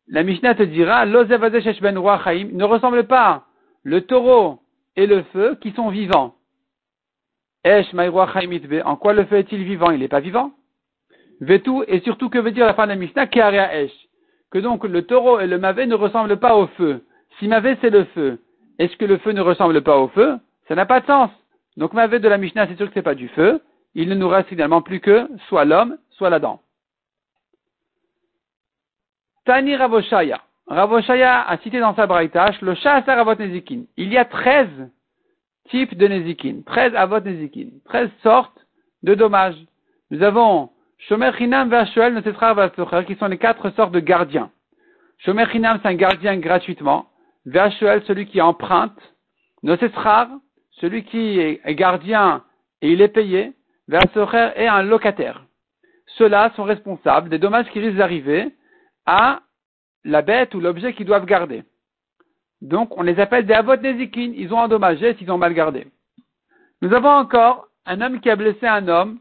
la 0.08 0.24
Mishnah 0.24 0.56
te 0.56 0.64
dira, 0.64 1.06
ben 1.06 1.94
ne 1.94 2.64
ressemble 2.64 3.04
pas 3.06 3.46
le 3.84 4.02
taureau 4.02 4.60
et 4.96 5.06
le 5.06 5.24
feu 5.32 5.58
qui 5.62 5.72
sont 5.72 5.90
vivants? 5.90 6.36
En 7.64 8.96
quoi 8.96 9.14
le 9.14 9.26
feu 9.26 9.38
est-il 9.38 9.64
vivant? 9.64 9.92
Il 9.92 10.00
n'est 10.00 10.08
pas 10.08 10.20
vivant. 10.20 10.52
Et 11.48 12.02
surtout, 12.02 12.30
que 12.30 12.38
veut 12.38 12.52
dire 12.52 12.66
la 12.66 12.74
fin 12.74 12.84
de 12.84 12.90
la 12.90 12.96
Mishnah? 12.96 13.28
Que 13.28 14.60
donc 14.60 14.84
le 14.84 15.04
taureau 15.04 15.40
et 15.40 15.48
le 15.48 15.58
mavé 15.58 15.88
ne 15.88 15.96
ressemblent 15.96 16.38
pas 16.38 16.56
au 16.56 16.68
feu. 16.68 17.04
Si 17.40 17.48
mavé 17.48 17.78
c'est 17.82 17.90
le 17.90 18.04
feu, 18.06 18.40
est-ce 18.78 18.96
que 18.98 19.06
le 19.06 19.18
feu 19.18 19.32
ne 19.32 19.42
ressemble 19.42 19.82
pas 19.82 19.98
au 19.98 20.10
feu? 20.10 20.38
Ça 20.68 20.76
n'a 20.76 20.86
pas 20.86 21.00
de 21.00 21.06
sens. 21.06 21.32
Donc 21.78 21.94
mavé 21.94 22.20
de 22.20 22.28
la 22.28 22.38
Mishnah, 22.38 22.68
c'est 22.68 22.76
sûr 22.76 22.88
que 22.88 22.94
ce 22.94 23.00
n'est 23.00 23.04
pas 23.04 23.16
du 23.16 23.28
feu. 23.30 23.62
Il 23.96 24.10
ne 24.10 24.16
nous 24.16 24.28
reste 24.28 24.50
finalement 24.50 24.82
plus 24.82 25.00
que 25.00 25.28
soit 25.48 25.66
l'homme, 25.66 25.98
soit 26.12 26.30
la 26.30 26.40
dent. 26.40 26.62
Tani 29.46 29.76
Ravoshaya. 29.76 30.42
Ravoshaya 30.68 31.42
a 31.42 31.58
cité 31.58 31.80
dans 31.80 31.96
sa 31.96 32.06
braïtache 32.06 32.62
le 32.62 32.76
Shahasar 32.76 33.18
Avot 33.18 33.36
Nezikin. 33.36 33.84
Il 33.98 34.14
y 34.14 34.18
a 34.18 34.26
13 34.26 34.68
types 35.70 35.98
de 35.98 36.08
Nezikin, 36.08 36.62
13 36.66 36.94
Avot 36.96 37.20
Nezikin, 37.20 37.70
13 37.86 38.10
sortes 38.22 38.66
de 39.04 39.16
dommages. 39.16 39.58
Nous 40.12 40.22
avons 40.22 40.70
Shomer 41.08 41.32
Chinam 41.38 41.70
Vashuel 41.70 42.22
qui 43.06 43.16
sont 43.16 43.28
les 43.28 43.38
quatre 43.38 43.70
sortes 43.72 43.92
de 43.92 44.00
gardiens. 44.00 44.52
Shomer 45.20 45.46
Chinam, 45.52 45.80
c'est 45.82 45.90
un 45.90 45.96
gardien 45.96 46.38
gratuitement. 46.38 47.08
Vashuel, 47.46 48.04
celui 48.06 48.28
qui 48.28 48.40
emprunte. 48.40 48.98
Notetrar, 49.64 50.28
celui 50.72 51.04
qui 51.04 51.40
est 51.40 51.76
gardien 51.76 52.44
et 52.82 52.92
il 52.92 53.02
est 53.02 53.08
payé. 53.08 53.54
Vasocher 53.88 54.52
est 54.56 54.68
un 54.68 54.84
locataire. 54.84 55.44
Ceux-là 56.18 56.52
sont 56.56 56.64
responsables 56.64 57.30
des 57.30 57.40
dommages 57.40 57.70
qui 57.72 57.80
risquent 57.80 57.98
d'arriver 57.98 58.50
à 59.06 59.42
la 60.04 60.22
bête 60.22 60.54
ou 60.56 60.60
l'objet 60.60 60.94
qu'ils 60.94 61.06
doivent 61.06 61.26
garder. 61.26 61.64
Donc, 62.62 62.96
on 62.98 63.02
les 63.02 63.20
appelle 63.20 63.46
des 63.46 63.54
avot. 63.54 63.76
Ils 63.76 64.54
ont 64.54 64.60
endommagé 64.60 65.16
s'ils 65.16 65.32
ont 65.32 65.38
mal 65.38 65.54
gardé. 65.54 65.88
Nous 66.82 66.94
avons 66.94 67.10
encore 67.10 67.68
un 67.86 68.02
homme 68.02 68.20
qui 68.20 68.30
a 68.30 68.36
blessé 68.36 68.68
un 68.68 68.88
homme. 68.88 69.20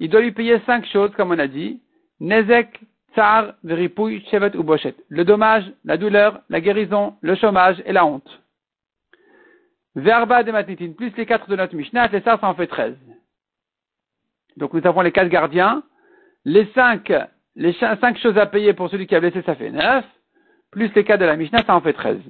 Il 0.00 0.10
doit 0.10 0.20
lui 0.20 0.32
payer 0.32 0.60
cinq 0.66 0.86
choses, 0.86 1.10
comme 1.16 1.32
on 1.32 1.38
a 1.38 1.46
dit. 1.46 1.80
Nezek, 2.20 2.80
tsar, 3.14 3.54
veripouille, 3.64 4.24
chevet 4.30 4.56
ou 4.56 4.62
bochet. 4.62 4.94
Le 5.08 5.24
dommage, 5.24 5.64
la 5.84 5.96
douleur, 5.96 6.40
la 6.48 6.60
guérison, 6.60 7.16
le 7.20 7.34
chômage 7.34 7.82
et 7.86 7.92
la 7.92 8.06
honte. 8.06 8.42
Verba 9.94 10.44
de 10.44 10.52
matnitin, 10.52 10.92
plus 10.92 11.16
les 11.16 11.26
quatre 11.26 11.48
de 11.48 11.56
notre 11.56 11.74
Mishnah, 11.74 12.12
et 12.12 12.20
ça, 12.20 12.38
ça 12.38 12.48
en 12.48 12.54
fait 12.54 12.66
treize. 12.66 12.96
Donc 14.56 14.72
nous 14.72 14.86
avons 14.86 15.00
les 15.00 15.12
quatre 15.12 15.28
gardiens. 15.28 15.82
Les 16.44 16.66
cinq 16.74 17.12
les 17.58 17.72
cinq 17.72 18.16
choses 18.18 18.38
à 18.38 18.46
payer 18.46 18.72
pour 18.72 18.88
celui 18.88 19.08
qui 19.08 19.16
a 19.16 19.20
blessé, 19.20 19.42
ça 19.42 19.56
fait 19.56 19.70
neuf. 19.70 20.04
Plus 20.70 20.94
les 20.94 21.02
cas 21.02 21.16
de 21.16 21.24
la 21.24 21.36
Mishnah, 21.36 21.64
ça 21.64 21.74
en 21.74 21.80
fait 21.80 21.92
treize. 21.92 22.20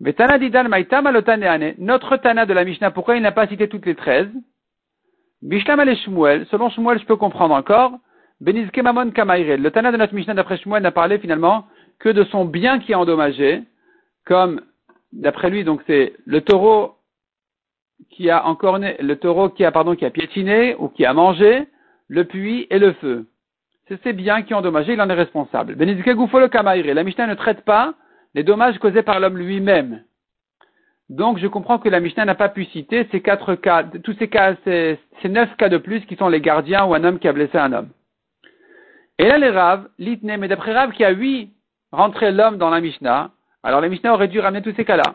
Notre 0.00 2.16
Tana 2.16 2.46
de 2.46 2.52
la 2.52 2.64
Mishnah, 2.64 2.90
pourquoi 2.90 3.16
il 3.16 3.22
n'a 3.22 3.30
pas 3.30 3.46
cité 3.46 3.68
toutes 3.68 3.86
les 3.86 3.94
treize? 3.94 4.28
Bishlam 5.42 5.82
Shmuel, 5.96 6.46
selon 6.50 6.70
Shmuel, 6.70 6.98
je 6.98 7.06
peux 7.06 7.16
comprendre 7.16 7.54
encore. 7.54 7.92
Benizke 8.40 8.78
Mamon 8.78 9.12
Le 9.14 9.68
Tana 9.68 9.92
de 9.92 9.96
notre 9.96 10.14
Mishnah, 10.14 10.34
d'après 10.34 10.58
Shmuel, 10.58 10.82
n'a 10.82 10.92
parlé 10.92 11.18
finalement 11.18 11.66
que 11.98 12.08
de 12.08 12.24
son 12.24 12.44
bien 12.44 12.78
qui 12.78 12.92
est 12.92 12.96
endommagé, 12.96 13.62
comme, 14.26 14.60
d'après 15.12 15.50
lui, 15.50 15.64
donc 15.64 15.82
c'est 15.86 16.14
le 16.26 16.40
taureau 16.40 16.96
qui 18.10 18.28
a 18.28 18.46
encore 18.46 18.78
le 18.78 19.14
taureau 19.14 19.48
qui 19.48 19.64
a, 19.64 19.72
pardon, 19.72 19.94
qui 19.94 20.04
a 20.04 20.10
piétiné 20.10 20.74
ou 20.78 20.88
qui 20.88 21.06
a 21.06 21.14
mangé, 21.14 21.66
le 22.08 22.24
puits 22.24 22.66
et 22.70 22.78
le 22.78 22.92
feu 22.94 23.26
c'est 23.88 24.02
ses 24.02 24.12
biens 24.12 24.42
qui 24.42 24.54
ont 24.54 24.58
endommagé, 24.58 24.94
il 24.94 25.00
en 25.00 25.08
est 25.08 25.14
responsable. 25.14 25.76
La 25.78 27.04
Mishnah 27.04 27.26
ne 27.26 27.34
traite 27.34 27.64
pas 27.64 27.94
les 28.34 28.42
dommages 28.42 28.78
causés 28.78 29.02
par 29.02 29.20
l'homme 29.20 29.38
lui-même. 29.38 30.02
Donc, 31.08 31.38
je 31.38 31.46
comprends 31.46 31.78
que 31.78 31.88
la 31.88 32.00
Mishnah 32.00 32.24
n'a 32.24 32.34
pas 32.34 32.48
pu 32.48 32.64
citer 32.64 33.06
ces 33.12 33.20
quatre 33.20 33.54
cas, 33.54 33.84
tous 33.84 34.14
ces 34.18 34.28
cas, 34.28 34.56
ces, 34.64 34.98
neuf 35.24 35.54
cas 35.56 35.68
de 35.68 35.78
plus 35.78 36.04
qui 36.06 36.16
sont 36.16 36.28
les 36.28 36.40
gardiens 36.40 36.84
ou 36.84 36.94
un 36.94 37.04
homme 37.04 37.18
qui 37.18 37.28
a 37.28 37.32
blessé 37.32 37.58
un 37.58 37.72
homme. 37.72 37.90
Et 39.18 39.26
là, 39.26 39.38
les 39.38 39.50
Rav, 39.50 39.88
l'itne, 39.98 40.36
mais 40.36 40.48
d'après 40.48 40.74
Rav 40.74 40.92
qui 40.92 41.04
a 41.04 41.10
huit 41.10 41.52
rentré 41.92 42.32
l'homme 42.32 42.58
dans 42.58 42.70
la 42.70 42.80
Mishnah, 42.80 43.30
alors 43.62 43.80
la 43.80 43.88
Mishnah 43.88 44.12
aurait 44.12 44.28
dû 44.28 44.40
ramener 44.40 44.62
tous 44.62 44.74
ces 44.76 44.84
cas-là. 44.84 45.14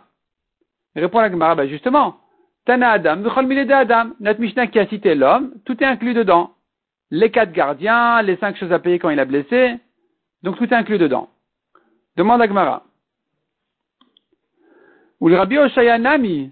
Répond 0.96 1.20
la 1.20 1.30
Gemara, 1.30 1.56
ben 1.56 1.70
justement, 1.70 2.18
Tana 2.66 2.92
Adam, 2.92 3.24
Adam, 3.26 4.12
notre 4.20 4.40
Mishnah 4.40 4.68
qui 4.68 4.80
a 4.80 4.88
cité 4.88 5.14
l'homme, 5.16 5.54
tout 5.66 5.82
est 5.84 5.88
inclus 5.88 6.14
dedans 6.14 6.52
les 7.12 7.30
quatre 7.30 7.52
gardiens, 7.52 8.22
les 8.22 8.38
cinq 8.38 8.58
choses 8.58 8.72
à 8.72 8.80
payer 8.80 8.98
quand 8.98 9.10
il 9.10 9.20
a 9.20 9.26
blessé. 9.26 9.76
Donc 10.44 10.58
tout 10.58 10.64
est 10.64 10.74
inclus 10.74 10.98
dedans. 10.98 11.30
Demande 12.18 12.42
à 12.42 12.48
Gmara. 12.48 12.84
Ou 15.22 15.30
le 15.30 15.38
Rabbi 15.38 15.58
Oshaya 15.58 15.98
Nami, 15.98 16.52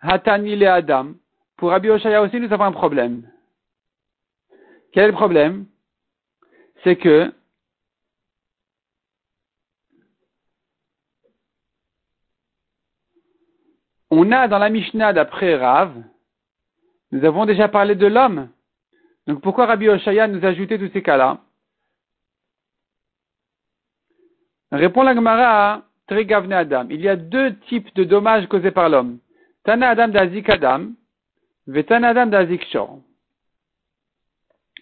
Hatani 0.00 0.56
le 0.56 0.68
Adam. 0.68 1.14
Pour 1.56 1.70
Rabbi 1.70 1.90
Oshaya 1.90 2.22
aussi, 2.22 2.40
nous 2.40 2.52
avons 2.52 2.64
un 2.64 2.72
problème. 2.72 3.30
Quel 4.92 5.04
est 5.04 5.08
le 5.08 5.12
problème? 5.12 5.66
C'est 6.82 6.96
que 6.96 7.34
on 14.10 14.32
a 14.32 14.48
dans 14.48 14.58
la 14.58 14.70
Mishnah 14.70 15.12
d'après 15.12 15.56
Rav, 15.56 16.02
nous 17.10 17.24
avons 17.24 17.44
déjà 17.44 17.68
parlé 17.68 17.94
de 17.94 18.06
l'homme 18.06 18.48
donc 19.26 19.40
pourquoi 19.40 19.66
Rabbi 19.66 19.88
Oshaya 19.88 20.28
nous 20.28 20.44
a 20.44 20.48
ajouté 20.48 20.78
tous 20.78 20.90
ces 20.92 21.02
cas-là? 21.02 21.40
Répond 24.70 25.02
la 25.02 25.14
Gemara 25.14 25.85
Trigavne 26.06 26.52
Adam. 26.52 26.86
Il 26.90 27.00
y 27.00 27.08
a 27.08 27.16
deux 27.16 27.56
types 27.68 27.94
de 27.96 28.04
dommages 28.04 28.46
causés 28.48 28.70
par 28.70 28.88
l'homme. 28.88 29.18
Tana 29.64 29.90
Adam 29.90 30.08
d'Azik 30.08 30.48
Adam, 30.48 30.92
Vetana 31.66 32.08
Adam 32.08 32.26
d'Azik. 32.26 32.64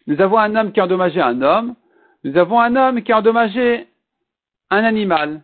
Nous 0.07 0.21
avons 0.21 0.39
un 0.39 0.55
homme 0.55 0.73
qui 0.73 0.81
a 0.81 0.85
endommagé 0.85 1.21
un 1.21 1.41
homme, 1.41 1.75
nous 2.25 2.37
avons 2.37 2.61
un 2.61 2.77
homme 2.77 3.03
qui 3.03 3.13
a 3.13 3.19
endommagé 3.19 3.89
un 4.71 4.85
animal. 4.85 5.43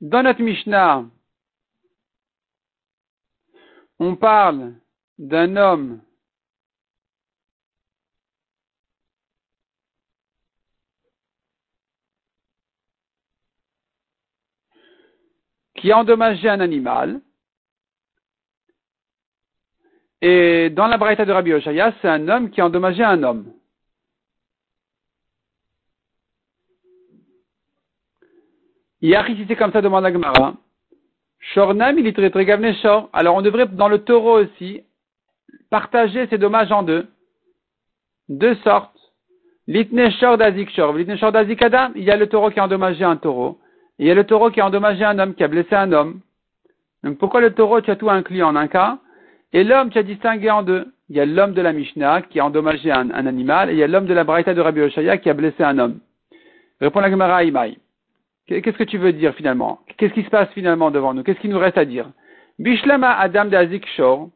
Dans 0.00 0.22
notre 0.22 0.42
Mishnah, 0.42 1.04
on 3.98 4.16
parle 4.16 4.74
d'un 5.18 5.56
homme 5.56 6.00
qui 15.82 15.90
a 15.90 15.98
endommagé 15.98 16.48
un 16.48 16.60
animal. 16.60 17.20
Et 20.20 20.70
dans 20.70 20.86
la 20.86 20.96
braïta 20.96 21.24
de 21.24 21.32
Rabbi 21.32 21.52
Oshaya, 21.52 21.92
c'est 22.00 22.08
un 22.08 22.28
homme 22.28 22.50
qui 22.50 22.60
a 22.60 22.66
endommagé 22.66 23.02
un 23.02 23.20
homme. 23.24 23.52
Yachi, 29.00 29.34
si 29.34 29.44
c'est 29.48 29.56
comme 29.56 29.72
ça, 29.72 29.82
demande 29.82 30.04
la 30.04 30.12
Gemara. 30.12 30.54
Shornam, 31.40 31.98
il 31.98 32.06
est 32.06 32.12
très 32.12 32.30
très 32.30 32.74
shor. 32.74 33.10
Alors 33.12 33.34
on 33.34 33.42
devrait, 33.42 33.66
dans 33.66 33.88
le 33.88 34.04
taureau 34.04 34.38
aussi, 34.38 34.84
partager 35.68 36.28
ces 36.28 36.38
dommages 36.38 36.70
en 36.70 36.84
deux. 36.84 37.08
Deux 38.28 38.54
sortes. 38.62 38.96
Litne 39.66 40.12
shor 40.12 40.38
dazik 40.38 40.70
shor. 40.70 40.92
Litne 40.92 41.16
dazik 41.16 41.60
adam, 41.60 41.90
il 41.96 42.04
y 42.04 42.12
a 42.12 42.16
le 42.16 42.28
taureau 42.28 42.50
qui 42.50 42.60
a 42.60 42.64
endommagé 42.64 43.02
un 43.02 43.16
taureau 43.16 43.58
il 44.02 44.08
y 44.08 44.10
a 44.10 44.14
le 44.14 44.24
taureau 44.24 44.50
qui 44.50 44.60
a 44.60 44.66
endommagé 44.66 45.04
un 45.04 45.16
homme, 45.20 45.32
qui 45.34 45.44
a 45.44 45.48
blessé 45.48 45.76
un 45.76 45.92
homme. 45.92 46.20
Donc 47.04 47.18
pourquoi 47.18 47.40
le 47.40 47.54
taureau, 47.54 47.80
tu 47.80 47.90
as 47.92 47.94
tout 47.94 48.10
inclus 48.10 48.42
en 48.42 48.56
un 48.56 48.66
cas, 48.66 48.98
et 49.52 49.62
l'homme, 49.62 49.90
tu 49.90 49.98
as 49.98 50.02
distingué 50.02 50.50
en 50.50 50.64
deux. 50.64 50.92
Il 51.08 51.14
y 51.14 51.20
a 51.20 51.26
l'homme 51.26 51.52
de 51.52 51.62
la 51.62 51.72
Mishnah 51.72 52.22
qui 52.22 52.40
a 52.40 52.46
endommagé 52.46 52.90
un, 52.90 53.10
animal, 53.10 53.70
et 53.70 53.74
il 53.74 53.78
y 53.78 53.82
a 53.84 53.86
l'homme 53.86 54.06
de 54.06 54.14
la 54.14 54.24
Braïta 54.24 54.54
de 54.54 54.60
Rabbi 54.60 54.80
Oshaya 54.80 55.18
qui 55.18 55.30
a 55.30 55.34
blessé 55.34 55.62
un 55.62 55.78
homme. 55.78 56.00
Répond 56.80 56.98
la 56.98 57.10
Gemara 57.10 57.44
Imaï. 57.44 57.78
Qu'est-ce 58.48 58.76
que 58.76 58.82
tu 58.82 58.98
veux 58.98 59.12
dire 59.12 59.36
finalement? 59.36 59.78
Qu'est-ce 59.96 60.14
qui 60.14 60.24
se 60.24 60.30
passe 60.30 60.48
finalement 60.50 60.90
devant 60.90 61.14
nous? 61.14 61.22
Qu'est-ce 61.22 61.38
qu'il 61.38 61.50
nous 61.50 61.58
reste 61.60 61.78
à 61.78 61.84
dire? 61.84 62.10
Bishlama 62.58 63.12
Adam 63.20 63.44
de 63.44 63.56
Azik 63.56 63.86
Shor. 63.94 64.30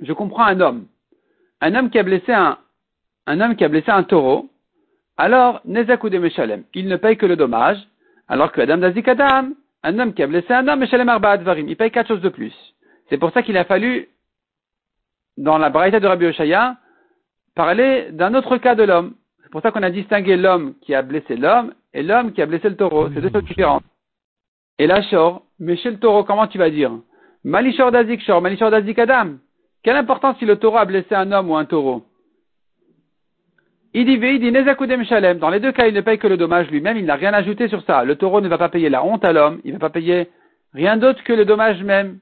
Je 0.00 0.12
comprends 0.14 0.44
un 0.44 0.58
homme. 0.60 0.86
Un 1.60 1.74
homme 1.74 1.90
qui 1.90 1.98
a 1.98 2.02
blessé 2.02 2.32
un, 2.32 2.56
un 3.26 3.40
homme 3.42 3.56
qui 3.56 3.64
a 3.64 3.68
blessé 3.68 3.90
un 3.90 4.04
taureau. 4.04 4.48
Alors, 5.18 5.60
Nezakou 5.66 6.08
de 6.08 6.16
Meshalem. 6.16 6.62
Il 6.72 6.88
ne 6.88 6.96
paye 6.96 7.18
que 7.18 7.26
le 7.26 7.36
dommage. 7.36 7.78
Alors 8.28 8.52
que 8.52 8.60
Adam 8.60 8.78
Dazik 8.78 9.08
Adam, 9.08 9.50
un 9.82 9.98
homme 9.98 10.12
qui 10.12 10.22
a 10.22 10.26
blessé 10.26 10.52
un 10.52 10.68
homme, 10.68 10.84
il 10.84 11.76
paye 11.76 11.90
quatre 11.90 12.08
choses 12.08 12.20
de 12.20 12.28
plus. 12.28 12.54
C'est 13.08 13.18
pour 13.18 13.32
ça 13.32 13.42
qu'il 13.42 13.56
a 13.56 13.64
fallu, 13.64 14.08
dans 15.36 15.56
la 15.56 15.70
Braïta 15.70 15.98
de 16.00 16.06
Rabbi 16.06 16.26
Oshaya, 16.26 16.76
parler 17.54 18.08
d'un 18.12 18.34
autre 18.34 18.58
cas 18.58 18.74
de 18.74 18.82
l'homme. 18.82 19.14
C'est 19.42 19.50
pour 19.50 19.62
ça 19.62 19.70
qu'on 19.70 19.82
a 19.82 19.90
distingué 19.90 20.36
l'homme 20.36 20.74
qui 20.82 20.94
a 20.94 21.02
blessé 21.02 21.36
l'homme 21.36 21.72
et 21.94 22.02
l'homme 22.02 22.32
qui 22.32 22.42
a 22.42 22.46
blessé 22.46 22.68
le 22.68 22.76
taureau. 22.76 23.08
C'est 23.14 23.20
deux 23.20 23.30
choses 23.30 23.44
différentes. 23.44 23.84
Et 24.78 24.86
la 24.86 25.00
shor, 25.02 25.42
mais 25.58 25.76
chez 25.76 25.90
le 25.90 25.98
taureau, 25.98 26.22
comment 26.22 26.46
tu 26.46 26.58
vas 26.58 26.70
dire? 26.70 26.92
Malishor 27.44 27.90
dazik 27.90 28.20
shor, 28.20 28.42
malishor 28.42 28.70
dazik 28.70 28.98
adam. 28.98 29.38
Quelle 29.82 29.96
importance 29.96 30.38
si 30.38 30.44
le 30.44 30.56
taureau 30.56 30.76
a 30.78 30.84
blessé 30.84 31.14
un 31.14 31.32
homme 31.32 31.50
ou 31.50 31.56
un 31.56 31.64
taureau? 31.64 32.04
Il 33.94 34.04
dit 34.04 35.06
shalem. 35.06 35.38
Dans 35.38 35.50
les 35.50 35.60
deux 35.60 35.72
cas, 35.72 35.86
il 35.86 35.94
ne 35.94 36.00
paye 36.00 36.18
que 36.18 36.26
le 36.26 36.36
dommage 36.36 36.70
lui-même, 36.70 36.96
il 36.96 37.04
n'a 37.06 37.14
rien 37.14 37.32
ajouté 37.32 37.68
sur 37.68 37.82
ça. 37.82 38.04
Le 38.04 38.16
taureau 38.16 38.40
ne 38.40 38.48
va 38.48 38.58
pas 38.58 38.68
payer 38.68 38.88
la 38.88 39.04
honte 39.04 39.24
à 39.24 39.32
l'homme, 39.32 39.60
il 39.64 39.72
ne 39.72 39.78
va 39.78 39.88
pas 39.88 39.90
payer 39.90 40.28
rien 40.74 40.96
d'autre 40.96 41.22
que 41.24 41.32
le 41.32 41.44
dommage 41.44 41.82
même. 41.82 42.18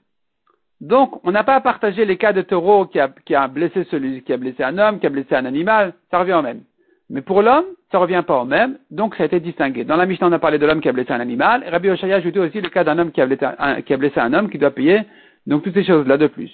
Donc, 0.80 1.24
on 1.24 1.32
n'a 1.32 1.42
pas 1.42 1.54
à 1.54 1.60
partager 1.60 2.04
les 2.04 2.16
cas 2.16 2.32
de 2.32 2.42
taureau 2.42 2.84
qui 2.84 3.00
a, 3.00 3.08
qui 3.24 3.34
a 3.34 3.48
blessé 3.48 3.84
celui 3.90 4.22
qui 4.22 4.32
a 4.32 4.36
blessé 4.36 4.62
un 4.62 4.76
homme, 4.78 5.00
qui 5.00 5.06
a 5.06 5.10
blessé 5.10 5.34
un 5.34 5.46
animal, 5.46 5.94
ça 6.10 6.18
revient 6.18 6.34
au 6.34 6.42
même. 6.42 6.60
Mais 7.08 7.22
pour 7.22 7.40
l'homme, 7.40 7.64
ça 7.90 7.98
revient 7.98 8.22
pas 8.26 8.40
au 8.40 8.44
même, 8.44 8.78
donc 8.90 9.14
ça 9.14 9.22
a 9.22 9.26
été 9.26 9.40
distingué. 9.40 9.84
Dans 9.84 9.96
la 9.96 10.06
Mishnah, 10.06 10.26
on 10.26 10.32
a 10.32 10.38
parlé 10.38 10.58
de 10.58 10.66
l'homme 10.66 10.80
qui 10.80 10.88
a 10.88 10.92
blessé 10.92 11.12
un 11.12 11.20
animal, 11.20 11.62
et 11.64 11.70
Rabbi 11.70 11.88
Oshaya 11.88 12.16
a 12.16 12.18
ajouté 12.18 12.40
aussi 12.40 12.60
le 12.60 12.68
cas 12.68 12.84
d'un 12.84 12.98
homme 12.98 13.12
qui 13.12 13.20
a, 13.20 13.26
blessé 13.26 13.46
un, 13.58 13.80
qui 13.80 13.94
a 13.94 13.96
blessé 13.96 14.20
un 14.20 14.34
homme 14.34 14.50
qui 14.50 14.58
doit 14.58 14.72
payer, 14.72 15.02
donc 15.46 15.62
toutes 15.62 15.74
ces 15.74 15.84
choses-là 15.84 16.18
de 16.18 16.26
plus. 16.26 16.50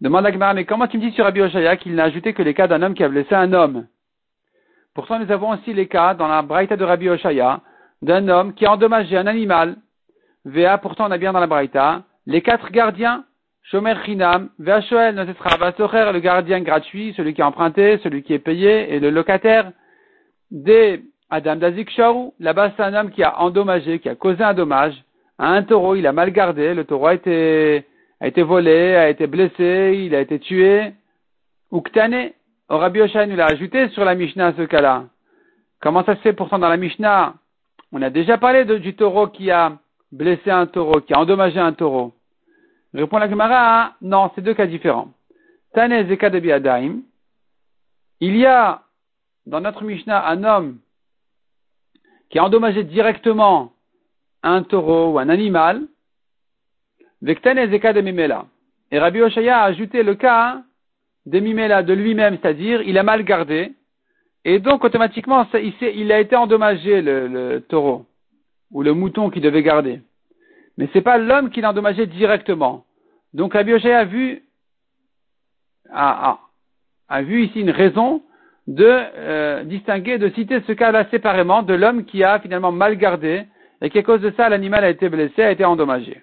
Demande 0.00 0.26
à 0.26 0.32
Gemara, 0.32 0.54
mais 0.54 0.64
comment 0.64 0.86
tu 0.86 0.98
me 0.98 1.02
dis 1.02 1.12
sur 1.12 1.24
Rabbi 1.24 1.42
Oshaya 1.42 1.76
qu'il 1.76 1.94
n'a 1.94 2.04
ajouté 2.04 2.32
que 2.32 2.42
les 2.42 2.54
cas 2.54 2.66
d'un 2.66 2.82
homme 2.82 2.94
qui 2.94 3.04
a 3.04 3.08
blessé 3.08 3.34
un 3.34 3.52
homme? 3.52 3.86
Pourtant, 4.94 5.18
nous 5.18 5.30
avons 5.30 5.50
aussi 5.50 5.72
les 5.72 5.86
cas 5.86 6.14
dans 6.14 6.28
la 6.28 6.42
Braïta 6.42 6.76
de 6.76 6.84
Rabbi 6.84 7.08
Oshaya 7.08 7.60
d'un 8.02 8.28
homme 8.28 8.54
qui 8.54 8.66
a 8.66 8.72
endommagé 8.72 9.16
un 9.16 9.26
animal. 9.26 9.76
Véa, 10.44 10.78
pourtant 10.78 11.06
on 11.08 11.10
a 11.10 11.18
bien 11.18 11.32
dans 11.32 11.40
la 11.40 11.46
Braïta, 11.46 12.02
les 12.26 12.40
quatre 12.40 12.70
gardiens, 12.70 13.24
Shomer 13.62 13.94
Chinam, 14.04 14.48
Véa 14.58 14.80
Shoel, 14.80 15.14
le 15.16 16.18
gardien 16.18 16.60
gratuit, 16.60 17.12
celui 17.16 17.34
qui 17.34 17.42
a 17.42 17.46
emprunté, 17.46 17.98
celui 18.02 18.22
qui 18.22 18.32
est 18.32 18.38
payé, 18.38 18.94
et 18.94 19.00
le 19.00 19.10
locataire, 19.10 19.70
des 20.50 21.02
Adam 21.28 21.56
Dazik 21.56 21.90
là-bas 22.40 22.72
c'est 22.76 22.82
un 22.82 22.94
homme 22.94 23.10
qui 23.10 23.22
a 23.22 23.40
endommagé, 23.40 24.00
qui 24.00 24.08
a 24.08 24.14
causé 24.14 24.42
un 24.42 24.54
dommage 24.54 24.94
à 25.38 25.50
un 25.50 25.62
taureau, 25.62 25.94
il 25.94 26.06
a 26.06 26.12
mal 26.12 26.32
gardé, 26.32 26.74
le 26.74 26.84
taureau 26.84 27.08
a 27.08 27.14
été, 27.14 27.84
a 28.20 28.26
été 28.26 28.42
volé, 28.42 28.96
a 28.96 29.08
été 29.08 29.26
blessé, 29.26 30.02
il 30.04 30.14
a 30.14 30.20
été 30.20 30.38
tué, 30.38 30.94
ou 31.70 31.80
Ktane, 31.82 32.30
Or, 32.70 32.82
Rabbi 32.82 33.00
nous 33.00 33.36
l'a 33.36 33.46
ajouté 33.46 33.88
sur 33.88 34.04
la 34.04 34.14
Mishnah 34.14 34.52
ce 34.56 34.62
cas-là. 34.62 35.06
Comment 35.80 36.04
ça 36.04 36.14
se 36.14 36.20
fait 36.20 36.32
pourtant 36.32 36.60
dans 36.60 36.68
la 36.68 36.76
Mishnah? 36.76 37.34
On 37.90 38.00
a 38.00 38.10
déjà 38.10 38.38
parlé 38.38 38.64
du 38.64 38.94
taureau 38.94 39.26
qui 39.26 39.50
a 39.50 39.72
blessé 40.12 40.52
un 40.52 40.66
taureau, 40.66 41.00
qui 41.00 41.12
a 41.12 41.18
endommagé 41.18 41.58
un 41.58 41.72
taureau. 41.72 42.14
Répond 42.94 43.18
la 43.18 43.28
Gemara, 43.28 43.94
non, 44.00 44.30
c'est 44.34 44.40
deux 44.40 44.54
cas 44.54 44.68
différents. 44.68 45.08
Tane 45.74 46.06
Zeka 46.06 46.30
de 46.30 46.38
Biadaim. 46.38 47.00
Il 48.20 48.36
y 48.36 48.46
a 48.46 48.82
dans 49.46 49.60
notre 49.60 49.82
Mishnah 49.82 50.28
un 50.28 50.44
homme 50.44 50.78
qui 52.28 52.38
a 52.38 52.44
endommagé 52.44 52.84
directement 52.84 53.72
un 54.44 54.62
taureau 54.62 55.14
ou 55.14 55.18
un 55.18 55.28
animal. 55.28 55.88
Vektane 57.20 57.68
Zeka 57.68 57.92
de 57.92 58.00
Mimela. 58.00 58.46
Et 58.92 59.00
Rabbi 59.00 59.22
Oshaya 59.22 59.58
a 59.58 59.64
ajouté 59.64 60.04
le 60.04 60.14
cas 60.14 60.62
de 61.26 61.38
de 61.82 61.92
lui-même, 61.92 62.38
c'est-à-dire 62.40 62.82
il 62.82 62.98
a 62.98 63.02
mal 63.02 63.24
gardé, 63.24 63.72
et 64.44 64.58
donc 64.58 64.84
automatiquement 64.84 65.46
il, 65.54 66.12
a 66.12 66.20
été 66.20 66.36
endommagé 66.36 67.02
le, 67.02 67.62
taureau 67.68 68.06
ou 68.70 68.82
le 68.82 68.94
mouton 68.94 69.30
qu'il 69.30 69.42
devait 69.42 69.62
garder. 69.62 70.00
Mais 70.78 70.88
c'est 70.92 71.02
pas 71.02 71.18
l'homme 71.18 71.50
qui 71.50 71.60
l'a 71.60 71.70
endommagé 71.70 72.06
directement. 72.06 72.84
Donc 73.34 73.54
la 73.54 73.62
Oshaya 73.62 73.98
a 73.98 74.04
vu 74.04 74.42
a, 75.92 76.38
a, 77.08 77.22
vu 77.22 77.44
ici 77.44 77.60
une 77.60 77.70
raison 77.70 78.22
de 78.66 78.86
euh, 78.86 79.64
distinguer, 79.64 80.18
de 80.18 80.30
citer 80.30 80.60
ce 80.66 80.72
cas-là 80.72 81.10
séparément 81.10 81.62
de 81.62 81.74
l'homme 81.74 82.04
qui 82.04 82.22
a 82.22 82.38
finalement 82.38 82.72
mal 82.72 82.96
gardé 82.96 83.44
et 83.82 83.90
qu'à 83.90 84.02
cause 84.02 84.20
de 84.20 84.32
ça 84.36 84.48
l'animal 84.48 84.84
a 84.84 84.90
été 84.90 85.08
blessé, 85.08 85.42
a 85.42 85.50
été 85.50 85.64
endommagé. 85.64 86.22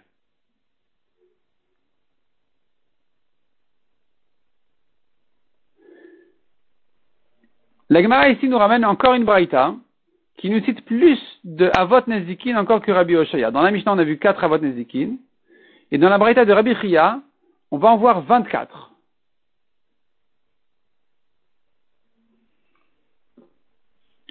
La 7.98 8.04
Gemara 8.04 8.30
ici 8.30 8.48
nous 8.48 8.60
ramène 8.60 8.86
encore 8.86 9.16
une 9.16 9.24
braïta 9.24 9.74
qui 10.38 10.52
nous 10.52 10.64
cite 10.64 10.86
plus 10.86 11.20
de 11.44 11.72
Avot 11.76 12.02
Nezikin 12.06 12.56
encore 12.56 12.80
que 12.80 12.92
Rabbi 12.92 13.16
Oshaya. 13.16 13.50
Dans 13.50 13.64
la 13.64 13.72
Mishnah, 13.72 13.92
on 13.92 13.98
a 13.98 14.04
vu 14.04 14.20
4 14.20 14.44
Avot 14.44 14.60
Nezikin. 14.60 15.16
Et 15.90 15.98
dans 15.98 16.10
la 16.10 16.20
braïta 16.20 16.46
de 16.46 16.54
Rabbi 16.54 16.76
Chia, 16.76 17.22
on 17.72 17.80
va 17.80 17.90
en 17.90 17.98
voir 17.98 18.22
24. 18.22 18.92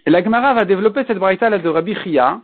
Et 0.07 0.11
la 0.11 0.23
Gemara 0.23 0.55
va 0.55 0.65
développer 0.65 1.03
cette 1.09 1.19
braïta 1.19 1.51
là 1.51 1.59
de 1.59 1.69
Rabbi 1.69 1.97
Chia, 2.05 2.43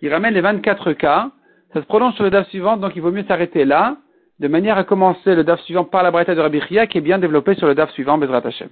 qui 0.00 0.08
ramène 0.08 0.32
les 0.32 0.40
24 0.40 0.94
cas. 0.94 1.30
Ça 1.74 1.82
se 1.82 1.86
prolonge 1.86 2.14
sur 2.14 2.24
le 2.24 2.30
DAF 2.30 2.48
suivant, 2.48 2.78
donc 2.78 2.96
il 2.96 3.02
vaut 3.02 3.12
mieux 3.12 3.24
s'arrêter 3.24 3.66
là, 3.66 3.98
de 4.38 4.48
manière 4.48 4.78
à 4.78 4.84
commencer 4.84 5.34
le 5.34 5.44
DAF 5.44 5.60
suivant 5.64 5.84
par 5.84 6.02
la 6.02 6.10
braïta 6.10 6.34
de 6.34 6.40
Rabbi 6.40 6.62
Chia, 6.62 6.86
qui 6.86 6.96
est 6.96 7.02
bien 7.02 7.18
développé 7.18 7.54
sur 7.54 7.66
le 7.66 7.74
DAF 7.74 7.90
suivant, 7.90 8.16
Bezrat 8.16 8.46
Hashem. 8.46 8.70